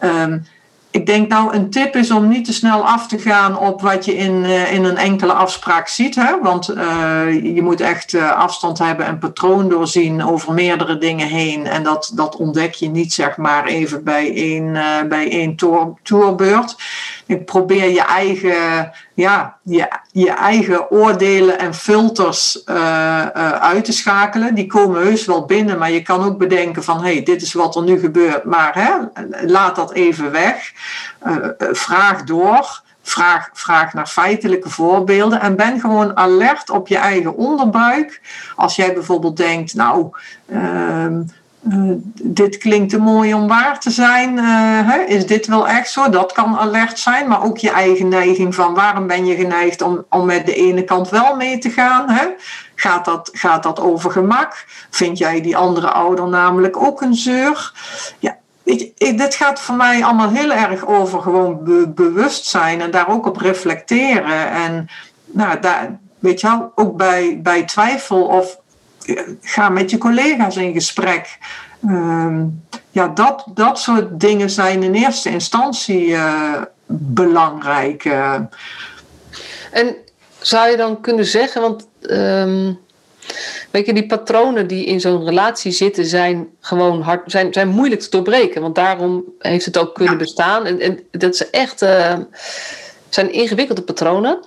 [0.00, 0.46] um,
[0.94, 4.04] ik denk nou, een tip is om niet te snel af te gaan op wat
[4.04, 6.14] je in, uh, in een enkele afspraak ziet.
[6.14, 6.40] Hè?
[6.42, 11.66] Want uh, je moet echt uh, afstand hebben en patroon doorzien over meerdere dingen heen.
[11.66, 14.72] En dat, dat ontdek je niet zeg maar even bij één,
[15.08, 16.76] bij één tour, tourbeurt.
[17.26, 22.66] Ik probeer je eigen, ja, je, je eigen oordelen en filters
[23.60, 24.54] uit te schakelen.
[24.54, 27.02] Die komen heus wel binnen, maar je kan ook bedenken van...
[27.04, 28.90] hé, hey, dit is wat er nu gebeurt, maar hè,
[29.46, 30.72] laat dat even weg.
[31.26, 32.82] Uh, vraag door.
[33.06, 38.20] Vraag, vraag naar feitelijke voorbeelden en ben gewoon alert op je eigen onderbuik.
[38.56, 40.10] Als jij bijvoorbeeld denkt, nou,
[40.46, 41.06] uh,
[42.22, 44.36] dit klinkt te mooi om waar te zijn.
[44.36, 44.44] Uh,
[44.90, 44.98] hè?
[44.98, 46.08] Is dit wel echt zo?
[46.08, 50.04] Dat kan alert zijn, maar ook je eigen neiging van waarom ben je geneigd om,
[50.10, 52.10] om met de ene kant wel mee te gaan?
[52.10, 52.26] Hè?
[52.74, 54.64] Gaat, dat, gaat dat over gemak?
[54.90, 57.72] Vind jij die andere ouder namelijk ook een zeur?
[58.18, 58.36] Ja,
[58.96, 63.36] dit gaat voor mij allemaal heel erg over gewoon be, bewustzijn en daar ook op
[63.36, 64.50] reflecteren.
[64.50, 64.88] En
[65.24, 68.58] nou, daar, weet je wel, ook bij, bij twijfel of
[69.40, 71.38] ga met je collega's in gesprek.
[71.88, 78.04] Um, ja, dat, dat soort dingen zijn in eerste instantie uh, belangrijk.
[78.04, 78.34] Uh.
[79.70, 79.96] En
[80.40, 82.82] zou je dan kunnen zeggen, want um,
[83.70, 88.00] Weet je, die patronen die in zo'n relatie zitten, zijn gewoon hard, zijn, zijn moeilijk
[88.00, 88.62] te doorbreken.
[88.62, 90.66] Want daarom heeft het ook kunnen bestaan.
[90.66, 91.82] En, en dat is echt.
[91.82, 92.14] Uh,
[93.08, 94.44] zijn ingewikkelde patronen.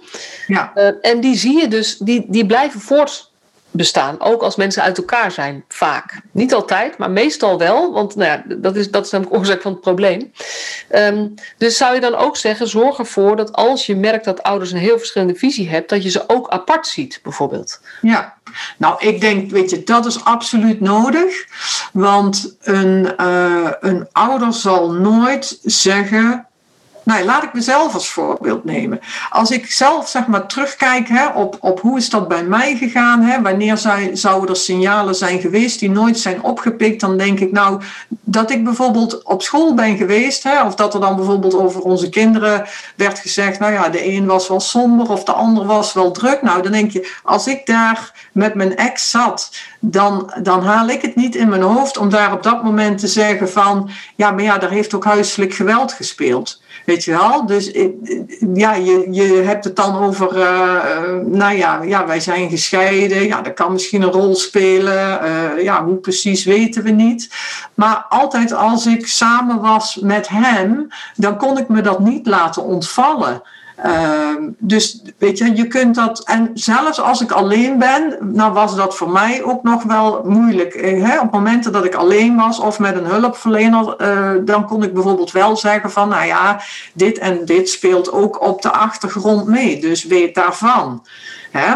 [0.47, 0.72] Ja.
[0.76, 3.26] Uh, en die zie je dus, die, die blijven voort
[3.78, 4.21] bestaan.
[4.21, 6.21] Ook als mensen uit elkaar zijn, vaak.
[6.32, 7.93] Niet altijd, maar meestal wel.
[7.93, 10.32] Want nou ja, dat, is, dat is namelijk oorzaak van het probleem.
[10.95, 14.71] Um, dus zou je dan ook zeggen, zorg ervoor dat als je merkt dat ouders
[14.71, 17.80] een heel verschillende visie hebben, dat je ze ook apart ziet, bijvoorbeeld.
[18.01, 18.36] Ja,
[18.78, 21.45] nou ik denk, weet je, dat is absoluut nodig.
[21.93, 26.47] Want een, uh, een ouder zal nooit zeggen
[27.08, 28.99] nou, laat ik mezelf als voorbeeld nemen.
[29.30, 33.22] Als ik zelf zeg maar terugkijk hè, op, op hoe is dat bij mij gegaan,
[33.22, 37.51] hè, wanneer zijn, zouden er signalen zijn geweest die nooit zijn opgepikt, dan denk ik
[37.51, 41.82] nou dat ik bijvoorbeeld op school ben geweest, hè, of dat er dan bijvoorbeeld over
[41.82, 45.93] onze kinderen werd gezegd, nou ja, de een was wel somber of de ander was
[45.93, 46.41] wel druk.
[46.41, 51.01] Nou, dan denk je, als ik daar met mijn ex zat, dan, dan haal ik
[51.01, 54.43] het niet in mijn hoofd om daar op dat moment te zeggen van, ja, maar
[54.43, 56.62] ja, daar heeft ook huiselijk geweld gespeeld.
[56.86, 57.45] Weet je wel?
[57.45, 57.71] Dus
[58.53, 60.84] ja, je, je hebt het dan over, uh,
[61.25, 63.28] nou ja, ja, wij zijn gescheiden.
[63.28, 65.19] Ja, dat kan misschien een rol spelen.
[65.63, 67.30] Ja, hoe precies weten we niet.
[67.73, 72.63] Maar altijd als ik samen was met hem, dan kon ik me dat niet laten
[72.63, 73.41] ontvallen.
[73.78, 76.23] Ehm, dus weet je, je kunt dat.
[76.25, 80.73] En zelfs als ik alleen ben, dan was dat voor mij ook nog wel moeilijk.
[80.73, 81.19] Eh, hè?
[81.19, 85.32] Op momenten dat ik alleen was of met een hulpverlener, uh, dan kon ik bijvoorbeeld
[85.32, 86.61] wel zeggen van, nou ja,
[86.93, 89.82] dit en dit speelt ook op de achtergrond mee.
[89.82, 91.03] Dus weet daarvan.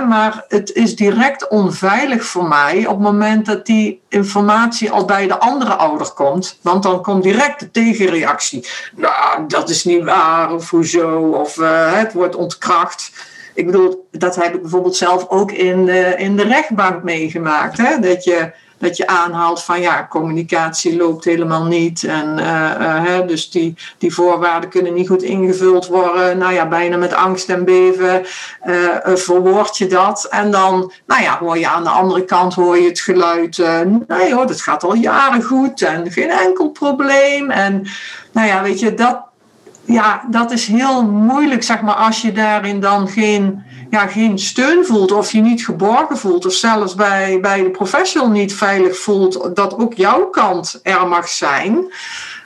[0.07, 5.27] Maar het is direct onveilig voor mij op het moment dat die informatie al bij
[5.27, 6.59] de andere ouder komt.
[6.61, 8.67] Want dan komt direct de tegenreactie.
[8.95, 13.11] Nou, dat is niet waar, of hoezo, of uh, het wordt ontkracht.
[13.53, 17.77] Ik bedoel, dat heb ik bijvoorbeeld zelf ook in de, in de rechtbank meegemaakt.
[17.77, 17.99] Hè?
[17.99, 18.51] Dat je
[18.81, 22.03] dat je aanhaalt van ja, communicatie loopt helemaal niet.
[22.03, 26.37] En uh, uh, hè, dus die, die voorwaarden kunnen niet goed ingevuld worden.
[26.37, 28.25] Nou ja, bijna met angst en beven
[28.65, 30.27] uh, verwoord je dat.
[30.29, 33.57] En dan, nou ja, hoor je aan de andere kant hoor je het geluid.
[34.07, 37.51] nee hoor, dat gaat al jaren goed en geen enkel probleem.
[37.51, 37.87] En
[38.31, 39.21] nou ja, weet je, dat,
[39.85, 44.85] ja, dat is heel moeilijk, zeg maar, als je daarin dan geen ja, geen steun
[44.85, 49.55] voelt of je niet geborgen voelt of zelfs bij, bij de professional niet veilig voelt
[49.55, 51.93] dat ook jouw kant er mag zijn.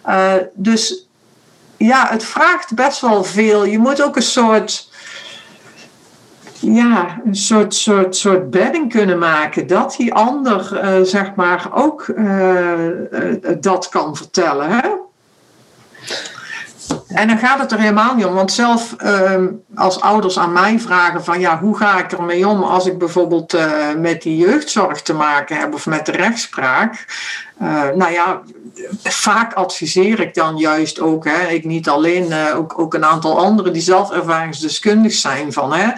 [0.08, 1.08] Uh, dus
[1.78, 3.66] ja, het vraagt best wel veel.
[3.66, 4.90] Je moet ook een soort
[6.60, 9.68] ja, een soort, soort, soort bedding kunnen maken.
[9.68, 12.74] Dat die ander, uh, zeg maar, ook uh,
[13.60, 14.70] dat kan vertellen.
[14.70, 14.90] Hè?
[17.16, 18.34] En dan gaat het er helemaal niet om.
[18.34, 22.64] Want zelf ehm, als ouders aan mij vragen van ja, hoe ga ik ermee om
[22.64, 27.06] als ik bijvoorbeeld uh, met die jeugdzorg te maken heb of met de rechtspraak.
[27.62, 28.42] Uh, nou ja,
[29.04, 33.38] vaak adviseer ik dan juist ook, hè, ik niet alleen, uh, ook, ook een aantal
[33.38, 35.92] anderen die zelf ervaringsdeskundig zijn van hè,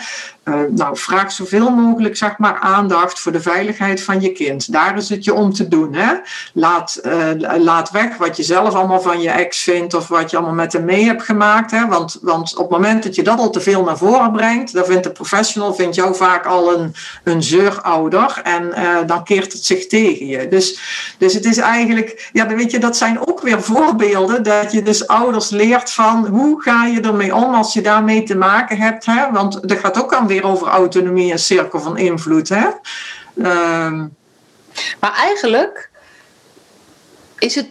[0.44, 4.72] uh, nou, vraag zoveel mogelijk zeg maar, aandacht voor de veiligheid van je kind.
[4.72, 5.94] Daar is het je om te doen.
[5.94, 6.14] Hè?
[6.54, 7.02] Laat,
[7.58, 10.74] laat weg wat je zelf allemaal van je ex vindt of wat je allemaal met
[10.74, 11.72] hem mee hebt gemaakt.
[11.72, 11.88] Hè?
[11.88, 14.86] Want, want op het moment dat je dat al te veel naar voren brengt, dan
[14.86, 18.74] vindt de professional vindt jou vaak al een, een zeurouder en
[19.08, 20.48] dan keert het zich tegen je.
[20.48, 20.80] Dus,
[21.18, 25.08] dus het is eigenlijk, ja, weet je, dat zijn ook weer voorbeelden dat je dus
[25.08, 29.06] ouders leert van hoe ga je ermee om als je daarmee te maken hebt.
[29.06, 29.32] Hè?
[29.32, 32.50] Want er gaat ook aan weer over autonomie en cirkel van invloed.
[32.50, 32.68] Hè?
[33.86, 34.16] Um.
[35.00, 35.90] Maar eigenlijk
[37.40, 37.68] is het.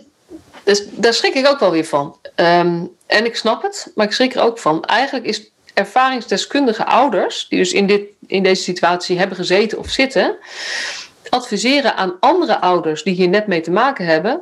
[0.64, 2.16] Dus daar schrik ik ook wel weer van.
[2.36, 4.84] Um, en ik snap het, maar ik schrik er ook van.
[4.84, 10.36] Eigenlijk is ervaringsdeskundige ouders, die dus in, dit, in deze situatie hebben gezeten of zitten,
[11.30, 14.40] adviseren aan andere ouders die hier net mee te maken hebben.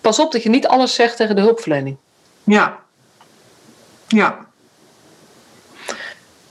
[0.00, 1.96] Pas op dat je niet alles zegt tegen de hulpverlening.
[2.44, 2.78] Ja.
[4.08, 4.46] Ja.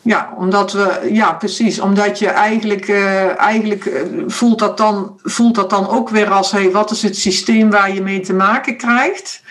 [0.02, 1.80] Ja, omdat we, ja, precies.
[1.80, 6.52] Omdat je eigenlijk, uh, eigenlijk uh, voelt, dat dan, voelt dat dan ook weer als:
[6.52, 9.42] hey, wat is het systeem waar je mee te maken krijgt?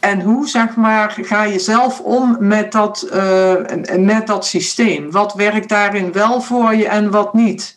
[0.00, 3.54] En hoe, zeg maar, ga je zelf om met dat, uh,
[3.96, 5.10] met dat systeem?
[5.10, 7.76] Wat werkt daarin wel voor je en wat niet?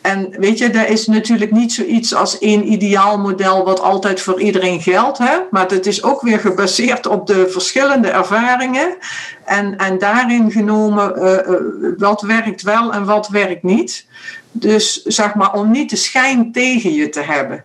[0.00, 4.40] En weet je, er is natuurlijk niet zoiets als één ideaal model wat altijd voor
[4.40, 5.18] iedereen geldt.
[5.18, 5.38] Hè?
[5.50, 8.96] Maar het is ook weer gebaseerd op de verschillende ervaringen.
[9.44, 14.06] En, en daarin genomen uh, wat werkt wel en wat werkt niet.
[14.52, 17.64] Dus zeg maar, om niet de schijn tegen je te hebben.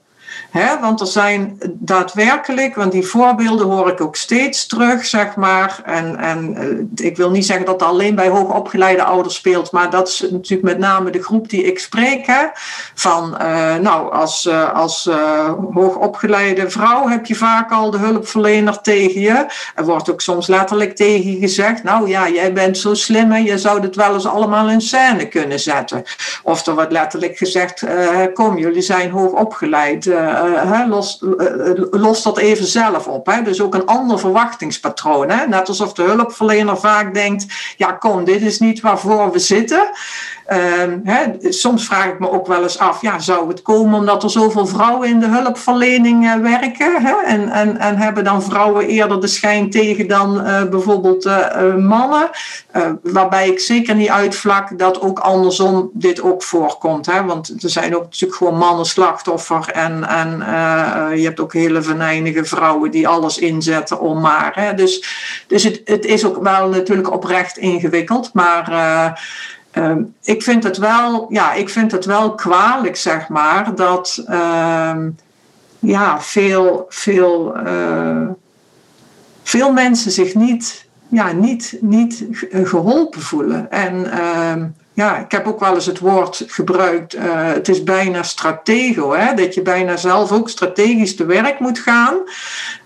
[0.82, 5.82] Want er zijn daadwerkelijk, want die voorbeelden hoor ik ook steeds terug, zeg maar.
[5.86, 6.58] En, en
[6.95, 10.26] uh, ik wil niet zeggen dat dat alleen bij hoogopgeleide ouders speelt, maar dat is
[10.32, 12.26] natuurlijk met name de groep die ik spreek.
[12.26, 12.45] Hè,
[12.93, 15.10] van, uh, nou, als, uh, als
[15.74, 19.45] hoogopgeleide vrouw heb je vaak al de hulpverlener tegen je.
[19.76, 23.58] Er wordt ook soms letterlijk tegen je gezegd, nou ja, jij bent zo slim je
[23.58, 26.04] zou dit wel eens allemaal in scène kunnen zetten.
[26.43, 27.84] Of er wordt letterlijk gezegd,
[28.34, 30.06] kom, jullie zijn hoogopgeleid
[30.88, 33.40] los, uh, los dat even zelf op.
[33.44, 35.28] Dus ook een ander verwachtingspatroon.
[35.50, 37.46] Net alsof de hulpverlener vaak denkt:
[37.78, 39.90] ja, kom, dit is niet waarvoor we zitten.
[41.04, 44.30] Hè, soms vraag ik me ook wel eens af, ja, zou het komen omdat er
[44.30, 46.96] zoveel vrouwen in de hulpverlening uh, werken?
[47.26, 51.30] En, en, en hebben dan vrouwen eerder de schijn tegen dan bijvoorbeeld
[51.78, 52.30] mannen?
[53.02, 57.06] waarbij ik zeker niet uitvlak dat ook andersom dit ook voorkomt.
[57.26, 60.27] Want er zijn ook natuurlijk gewoon mannen slachtoffer en, en
[61.16, 64.52] je hebt ook hele venijnige vrouwen die alles inzetten om maar.
[64.56, 64.74] Hè?
[64.74, 65.04] Dus,
[65.48, 68.72] dus het, het is ook wel natuurlijk oprecht ingewikkeld, maar
[69.72, 75.10] ehm, ik, vind het wel, ja, ik vind het wel kwalijk, zeg maar, dat ehm,
[75.80, 78.30] ja, veel, veel, uh,
[79.44, 83.72] veel mensen zich niet, ja, niet, niet geholpen voelen.
[83.72, 84.68] En ehm,
[84.98, 87.24] ja, ik heb ook wel eens het woord gebruikt, uh,
[87.54, 89.34] het is bijna stratego, hè?
[89.34, 92.16] dat je bijna zelf ook strategisch te werk moet gaan.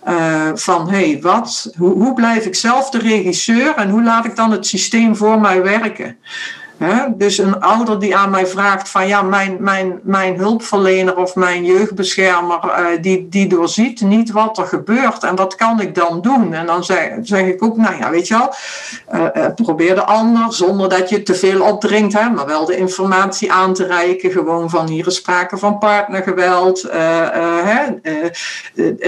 [0.08, 4.26] Uh, van hé, hey, wat, hoe, hoe blijf ik zelf de regisseur en hoe laat
[4.26, 6.18] ik dan het systeem voor mij werken?
[7.16, 11.66] Dus een ouder die aan mij vraagt van ja, mijn, mijn, mijn hulpverlener of mijn
[11.66, 16.54] jeugdbeschermer, uh, die, die doorziet niet wat er gebeurt en wat kan ik dan doen?
[16.54, 18.54] En dan zeg, ik ook, nou ja, weet je wel,
[19.34, 23.52] uh, probeer de ander zonder dat je te veel opdringt, hè, maar wel de informatie
[23.52, 24.32] aan te reiken.
[24.32, 26.88] Gewoon van hier is sprake van partnergeweld.
[26.92, 27.86] Hè,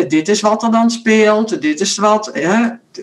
[0.08, 2.32] dit is wat er dan speelt, dit is wat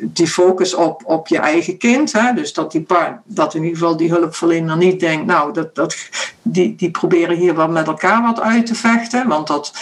[0.00, 2.12] die focus op, op je eigen kind.
[2.12, 2.32] Hè?
[2.32, 5.96] Dus dat, die paar, dat in ieder geval die hulpverlener niet denkt, nou, dat, dat,
[6.42, 9.28] die, die proberen hier wel met elkaar wat uit te vechten.
[9.28, 9.72] Want dat.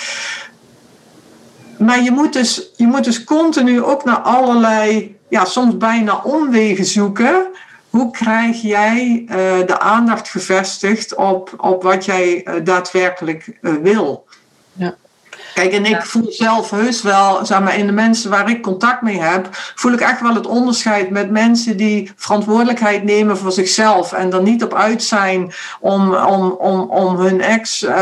[1.78, 6.84] Maar je moet dus, je moet dus continu ook naar allerlei, ja, soms bijna omwegen
[6.84, 7.46] zoeken.
[7.90, 9.34] Hoe krijg jij uh,
[9.66, 14.26] de aandacht gevestigd op, op wat jij uh, daadwerkelijk uh, wil?
[14.72, 14.96] Ja.
[15.58, 19.02] Kijk, en ik voel zelf heus wel, zeg maar, in de mensen waar ik contact
[19.02, 24.12] mee heb, voel ik echt wel het onderscheid met mensen die verantwoordelijkheid nemen voor zichzelf
[24.12, 27.96] en er niet op uit zijn om, om, om, om hun ex, uh, uh,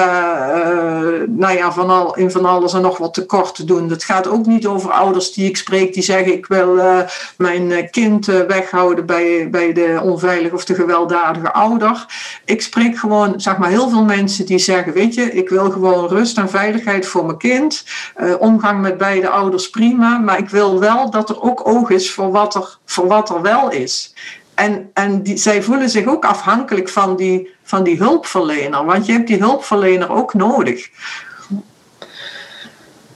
[1.29, 3.89] nou ja, van al, in van alles en nog wat tekort te doen.
[3.89, 6.99] Dat gaat ook niet over ouders die ik spreek die zeggen: ik wil uh,
[7.37, 12.07] mijn kind weghouden bij, bij de onveilige of de gewelddadige ouder.
[12.45, 16.09] Ik spreek gewoon, zeg maar, heel veel mensen die zeggen: weet je, ik wil gewoon
[16.09, 20.19] rust en veiligheid voor mijn kind Uh, omgang met beide ouders prima.
[20.19, 23.43] Maar ik wil wel dat er ook oog is voor wat er, voor wat er
[23.43, 24.15] wel is.
[24.55, 28.85] En, en die, zij voelen zich ook afhankelijk van die, van die hulpverlener.
[28.85, 30.89] Want je hebt die hulpverlener ook nodig.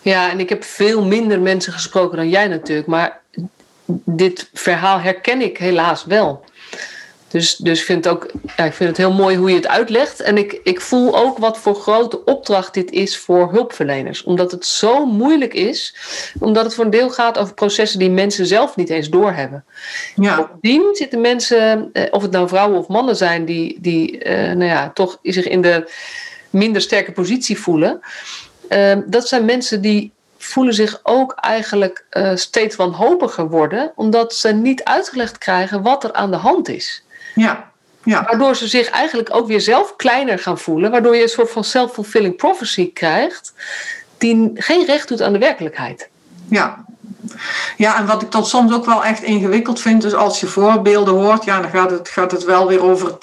[0.02, 2.88] Ja, en ik heb veel minder mensen gesproken dan jij natuurlijk.
[2.88, 3.20] Maar
[4.04, 6.44] dit verhaal herken ik helaas wel.
[7.30, 9.68] Dus, dus ik, vind het ook, ja, ik vind het heel mooi hoe je het
[9.68, 10.20] uitlegt.
[10.20, 14.22] En ik, ik voel ook wat voor grote opdracht dit is voor hulpverleners.
[14.22, 15.94] Omdat het zo moeilijk is.
[16.40, 19.64] Omdat het voor een deel gaat over processen die mensen zelf niet eens doorhebben.
[20.14, 20.36] Ja.
[20.36, 24.70] Bovendien zitten mensen, eh, of het nou vrouwen of mannen zijn, die, die eh, nou
[24.70, 25.90] ja, toch zich in de
[26.50, 28.00] minder sterke positie voelen.
[28.68, 30.12] Uh, dat zijn mensen die
[30.44, 36.12] voelen zich ook eigenlijk uh, steeds wanhopiger worden, omdat ze niet uitgelegd krijgen wat er
[36.12, 37.04] aan de hand is.
[37.34, 37.70] Ja.
[38.04, 38.24] Ja.
[38.24, 40.90] Waardoor ze zich eigenlijk ook weer zelf kleiner gaan voelen.
[40.90, 43.52] Waardoor je een soort van self-fulfilling prophecy krijgt.
[44.18, 46.08] Die geen recht doet aan de werkelijkheid.
[46.48, 46.84] Ja.
[47.76, 51.14] Ja, en wat ik dan soms ook wel echt ingewikkeld vind, is als je voorbeelden
[51.14, 53.18] hoort, ja, dan gaat het, gaat het wel weer over het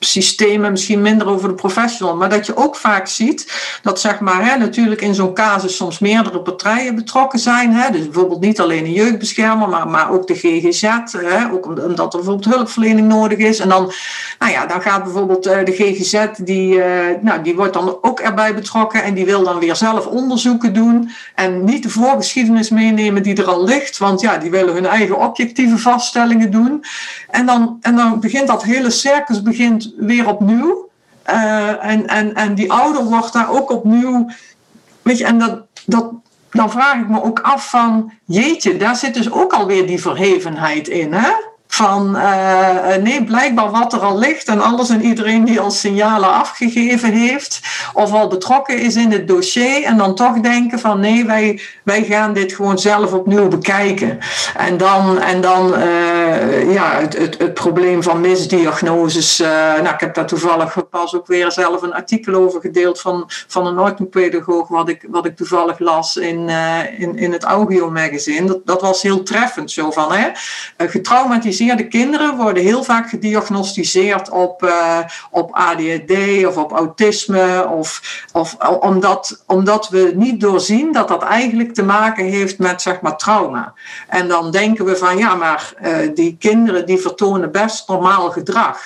[0.00, 2.16] systemen, misschien minder over de professional.
[2.16, 3.46] Maar dat je ook vaak ziet
[3.82, 7.72] dat zeg maar, hè, natuurlijk in zo'n casus soms meerdere partijen betrokken zijn.
[7.72, 10.82] Hè, dus bijvoorbeeld niet alleen een jeugdbeschermer, maar, maar ook de GGZ.
[11.12, 13.58] Hè, ook omdat er bijvoorbeeld hulpverlening nodig is.
[13.58, 13.92] En dan,
[14.38, 16.84] nou ja, dan gaat bijvoorbeeld eh, de GGZ, die, uh,
[17.20, 21.10] nou, die wordt dan ook erbij betrokken en die wil dan weer zelf onderzoeken doen.
[21.34, 25.18] En niet de voorgeschiedenis meenemen die er al ligt, want ja, die willen hun eigen
[25.18, 26.84] objectieve vaststellingen doen.
[27.30, 30.88] En dan, en dan begint dat hele circus begint weer opnieuw.
[31.30, 34.30] Uh, en, en, en die ouder wordt daar ook opnieuw.
[35.02, 36.12] Weet je, en dat, dat,
[36.50, 40.88] dan vraag ik me ook af van, jeetje, daar zit dus ook alweer die verhevenheid
[40.88, 41.30] in, hè?
[41.68, 46.32] Van uh, nee, blijkbaar wat er al ligt en alles en iedereen die al signalen
[46.32, 47.60] afgegeven heeft
[47.92, 52.04] of al betrokken is in het dossier en dan toch denken van nee, wij, wij
[52.04, 54.18] gaan dit gewoon zelf opnieuw bekijken.
[54.56, 59.38] En dan, en dan uh, ja, het, het, het, probleem van misdiagnoses.
[59.38, 63.66] Nou, ik heb daar toevallig pas ook weer zelf een artikel over gedeeld van, van
[63.66, 66.48] een orthopedagoog wat ik, wat ik toevallig las in,
[66.98, 68.46] in, in het Augio magazine.
[68.46, 70.28] Dat, dat was heel treffend zo van hè,
[70.76, 74.98] getraumatiseerd getraumatiseerde kinderen worden heel vaak gediagnosticeerd op, uh,
[75.30, 77.68] op ADHD of op autisme.
[77.70, 83.00] Of, of, omdat, omdat we niet doorzien dat dat eigenlijk te maken heeft met zeg
[83.00, 83.74] maar, trauma.
[84.08, 88.78] En dan denken we van ja, maar uh, die kinderen die vertonen best normaal gedrag.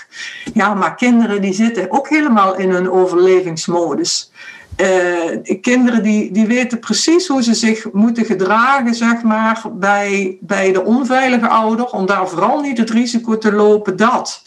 [0.55, 4.32] Ja, maar kinderen die zitten ook helemaal in hun overlevingsmodus.
[4.77, 10.73] Uh, kinderen die, die weten precies hoe ze zich moeten gedragen, zeg maar, bij, bij
[10.73, 14.43] de onveilige ouder, om daar vooral niet het risico te lopen dat.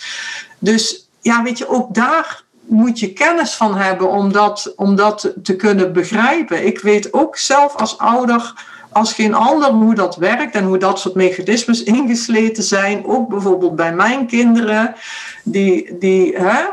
[0.60, 5.34] Dus ja, weet je, ook daar moet je kennis van hebben om dat, om dat
[5.44, 6.66] te kunnen begrijpen.
[6.66, 8.54] Ik weet ook zelf als ouder
[8.96, 13.06] als geen ander hoe dat werkt en hoe dat soort mechanismes ingesleten zijn.
[13.06, 14.96] Ook bijvoorbeeld bij mijn kinderen,
[15.44, 16.64] die, die hè,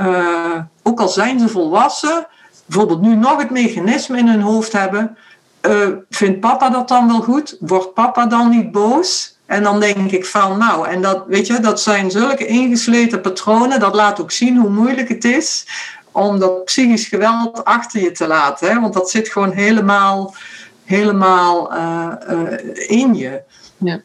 [0.00, 2.26] uh, ook al zijn ze volwassen,
[2.68, 5.16] bijvoorbeeld nu nog het mechanisme in hun hoofd hebben.
[5.62, 7.56] Uh, vindt papa dat dan wel goed?
[7.60, 9.36] Wordt papa dan niet boos?
[9.46, 13.80] En dan denk ik van, nou, en dat, weet je, dat zijn zulke ingesleten patronen.
[13.80, 15.66] Dat laat ook zien hoe moeilijk het is
[16.12, 18.68] om dat psychisch geweld achter je te laten.
[18.70, 18.80] Hè?
[18.80, 20.34] Want dat zit gewoon helemaal,
[20.84, 23.42] helemaal uh, uh, in je.
[23.76, 24.00] Ja.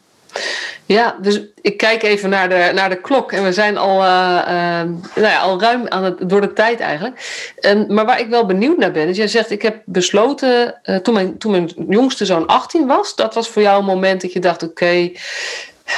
[0.85, 4.41] Ja, dus ik kijk even naar de, naar de klok en we zijn al, uh,
[4.47, 4.83] uh,
[5.15, 7.55] nou ja, al ruim aan het, door de tijd eigenlijk.
[7.61, 10.95] Um, maar waar ik wel benieuwd naar ben, is jij zegt: Ik heb besloten uh,
[10.95, 14.33] toen, mijn, toen mijn jongste zoon 18 was, dat was voor jou een moment dat
[14.33, 15.17] je dacht: Oké, okay,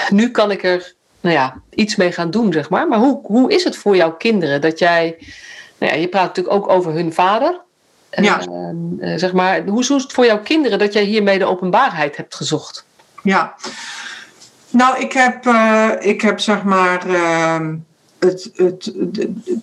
[0.09, 2.87] nu kan ik er nou ja, iets mee gaan doen, zeg maar.
[2.87, 5.15] Maar hoe, hoe is het voor jouw kinderen dat jij,
[5.77, 7.63] nou ja, je praat natuurlijk ook over hun vader.
[8.21, 8.41] Ja.
[9.17, 12.85] zeg maar, hoe is het voor jouw kinderen dat jij hiermee de openbaarheid hebt gezocht?
[13.23, 13.55] Ja.
[14.75, 17.07] Nou, ik heb, uh, ik heb zeg maar.
[17.07, 17.59] Uh,
[18.19, 18.93] het, het,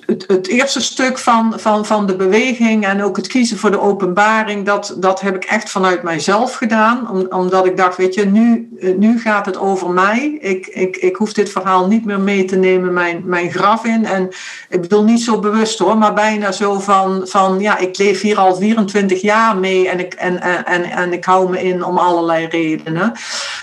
[0.07, 3.81] het, het, eerste stuk van, van, van de beweging en ook het kiezen voor de
[3.81, 7.11] openbaring, dat, dat heb ik echt vanuit mijzelf gedaan.
[7.11, 10.39] Om, omdat ik dacht, weet je, nu, nu gaat het over mij.
[10.41, 14.05] Ik, ik, ik hoef dit verhaal niet meer mee te nemen mijn, mijn graf in.
[14.05, 14.29] En
[14.69, 18.39] ik bedoel niet zo bewust hoor, maar bijna zo van, van ja, ik leef hier
[18.39, 21.99] al 24 jaar mee en ik, en, en, en, en ik hou me in om
[21.99, 23.13] allerlei redenen.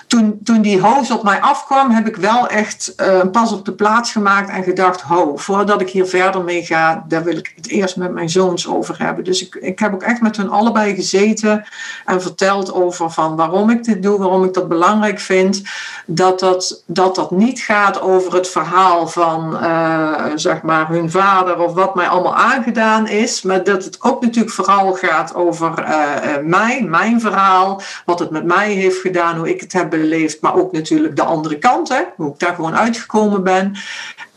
[0.09, 3.73] Toen, toen die hoos op mij afkwam, heb ik wel echt een pas op de
[3.73, 7.67] plaats gemaakt en gedacht ho, voordat ik hier verder mee ga, daar wil ik het
[7.67, 9.23] eerst met mijn zoons over hebben.
[9.23, 11.65] Dus ik, ik heb ook echt met hun allebei gezeten
[12.05, 15.61] en verteld over van waarom ik dit doe, waarom ik dat belangrijk vind.
[16.05, 21.59] Dat dat, dat, dat niet gaat over het verhaal van uh, zeg maar hun vader
[21.59, 23.41] of wat mij allemaal aangedaan is.
[23.41, 28.45] Maar dat het ook natuurlijk vooral gaat over uh, mij, mijn verhaal, wat het met
[28.45, 32.01] mij heeft gedaan, hoe ik het heb beleefd, maar ook natuurlijk de andere kant, hè,
[32.15, 33.75] hoe ik daar gewoon uitgekomen ben.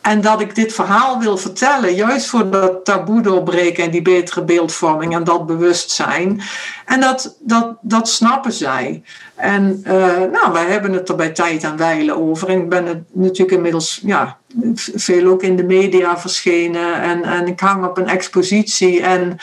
[0.02, 4.44] En dat ik dit verhaal wil vertellen, juist voor dat taboe doorbreken en die betere
[4.44, 6.40] beeldvorming en dat bewustzijn.
[6.86, 9.02] En dat, dat, dat snappen zij.
[9.34, 9.92] En uh,
[10.32, 12.48] nou, wij hebben het er bij tijd en wijle over.
[12.48, 14.38] En ik ben het natuurlijk inmiddels ja,
[14.94, 17.02] veel ook in de media verschenen.
[17.02, 19.02] En, en ik hang op een expositie.
[19.02, 19.36] En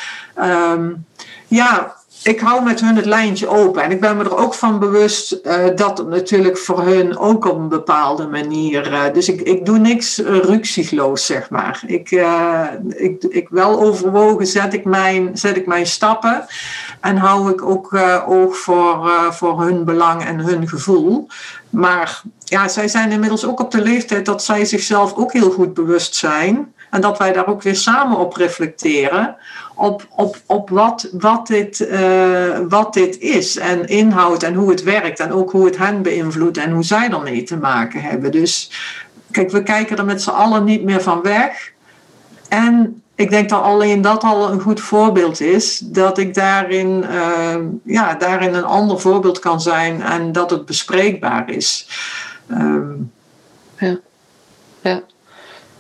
[0.72, 1.06] um,
[1.48, 3.84] ja, ik hou met hun het lijntje open.
[3.84, 7.46] En ik ben me er ook van bewust uh, dat het natuurlijk voor hun ook
[7.46, 8.92] op een bepaalde manier.
[8.92, 11.84] Uh, dus ik, ik doe niks uh, zeg maar.
[11.86, 12.12] Ik,
[12.90, 16.46] ik, ik wel overwogen zet ik mijn, zet ik mijn stappen.
[17.00, 17.94] En hou ik ook
[18.28, 21.28] oog voor, voor hun belang en hun gevoel.
[21.70, 25.74] Maar ja, zij zijn inmiddels ook op de leeftijd dat zij zichzelf ook heel goed
[25.74, 26.74] bewust zijn.
[26.90, 29.36] En dat wij daar ook weer samen op reflecteren
[29.80, 34.84] op, op, op wat, wat, dit, uh, wat dit is en inhoudt en hoe het
[34.84, 38.32] werkt en ook hoe het hen beïnvloedt en hoe zij ermee te maken hebben.
[38.32, 38.72] Dus
[39.32, 41.72] kijk, we kijken er met z'n allen niet meer van weg.
[42.50, 47.56] En ik denk dat alleen dat al een goed voorbeeld is, dat ik daarin, uh,
[47.84, 51.88] ja, daarin een ander voorbeeld kan zijn en dat het bespreekbaar is.
[52.52, 53.12] Um,
[53.78, 54.00] ja.
[54.82, 55.02] ja.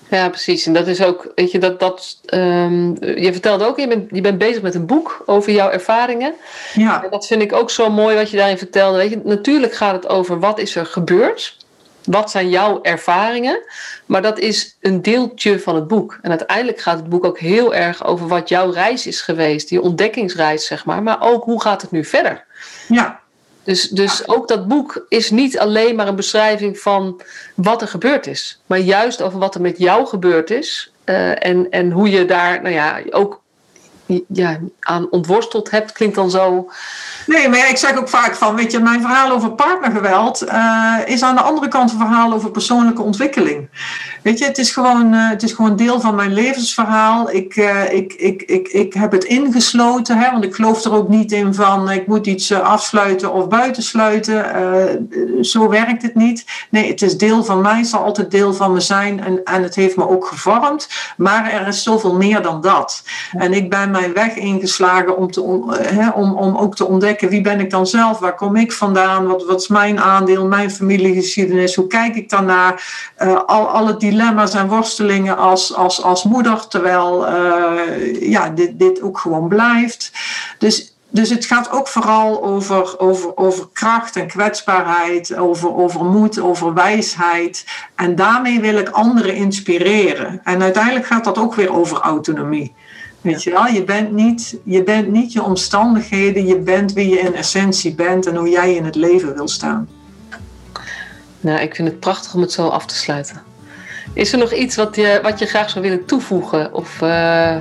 [0.10, 0.66] Ja, precies.
[0.66, 4.22] En dat is ook, weet je, dat, dat um, je vertelde ook, je bent, je
[4.22, 6.34] bent bezig met een boek over jouw ervaringen.
[6.74, 7.03] Ja.
[7.03, 8.97] En dat vind ik ook zo mooi wat je daarin vertelde.
[8.97, 11.57] Weet je, natuurlijk gaat het over wat is er gebeurd.
[12.03, 13.62] Wat zijn jouw ervaringen?
[14.05, 16.20] Maar dat is een deeltje van het boek.
[16.22, 19.82] En uiteindelijk gaat het boek ook heel erg over wat jouw reis is geweest, die
[19.82, 21.03] ontdekkingsreis, zeg maar.
[21.03, 22.45] Maar ook hoe gaat het nu verder?
[22.88, 23.20] Ja,
[23.64, 27.22] dus, dus ook dat boek is niet alleen maar een beschrijving van
[27.55, 31.70] wat er gebeurd is, maar juist over wat er met jou gebeurd is uh, en,
[31.70, 33.41] en hoe je daar nou ja, ook
[34.28, 36.72] ja, aan ontworsteld hebt, klinkt dan zo.
[37.26, 41.22] Nee, maar ik zeg ook vaak van, weet je, mijn verhaal over partnergeweld uh, is
[41.22, 43.70] aan de andere kant een verhaal over persoonlijke ontwikkeling.
[44.24, 47.32] Weet je, het is gewoon, uh, het is gewoon deel van mijn levensverhaal.
[47.32, 51.09] Ik, uh, ik, ik, ik, ik heb het ingesloten, hè, want ik geloof er ook
[51.09, 54.45] niet in van ik moet iets afsluiten of buitensluiten.
[55.41, 56.45] zo werkt het niet.
[56.70, 59.63] Nee, het is deel van mij, het zal altijd deel van me zijn en, en
[59.63, 60.89] het heeft me ook gevormd.
[61.17, 63.03] Maar er is zoveel meer dan dat.
[63.32, 65.41] En ik ben mijn weg ingeslagen om, te,
[66.13, 69.45] om, om ook te ontdekken wie ben ik dan zelf, waar kom ik vandaan, wat,
[69.45, 72.84] wat is mijn aandeel, mijn familiegeschiedenis, hoe kijk ik daarnaar,
[73.24, 79.01] uh, al, alle dilemma's en worstelingen als, als, als moeder, terwijl uh, ja, dit, dit
[79.01, 80.12] ook gewoon blijft.
[80.57, 86.39] Dus dus het gaat ook vooral over, over, over kracht en kwetsbaarheid, over, over moed,
[86.39, 87.66] over wijsheid.
[87.95, 90.41] En daarmee wil ik anderen inspireren.
[90.43, 92.74] En uiteindelijk gaat dat ook weer over autonomie.
[93.22, 97.20] Weet je wel, je bent, niet, je bent niet je omstandigheden, je bent wie je
[97.20, 99.89] in essentie bent en hoe jij in het leven wil staan.
[101.41, 103.48] Nou, ik vind het prachtig om het zo af te sluiten.
[104.14, 107.55] Is er nog iets wat je, wat je graag zou willen toevoegen of uh,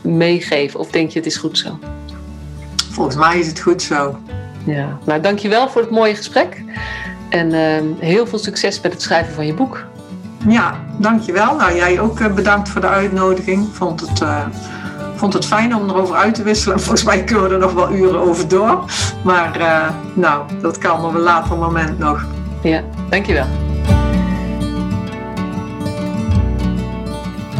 [0.00, 0.80] meegeven?
[0.80, 1.78] Of denk je het is goed zo?
[2.90, 4.18] Volgens mij is het goed zo.
[4.64, 6.62] Ja, nou dankjewel voor het mooie gesprek.
[7.28, 9.84] En uh, heel veel succes met het schrijven van je boek.
[10.48, 11.56] Ja, dankjewel.
[11.56, 13.68] Nou, jij ook uh, bedankt voor de uitnodiging.
[13.72, 14.46] Vond het, uh,
[15.14, 16.80] vond het fijn om erover uit te wisselen.
[16.84, 18.84] Volgens mij kunnen we er nog wel uren over door.
[19.24, 19.58] Maar
[20.14, 22.24] nou, dat kan op een later moment nog.
[22.62, 23.65] Ja, dankjewel.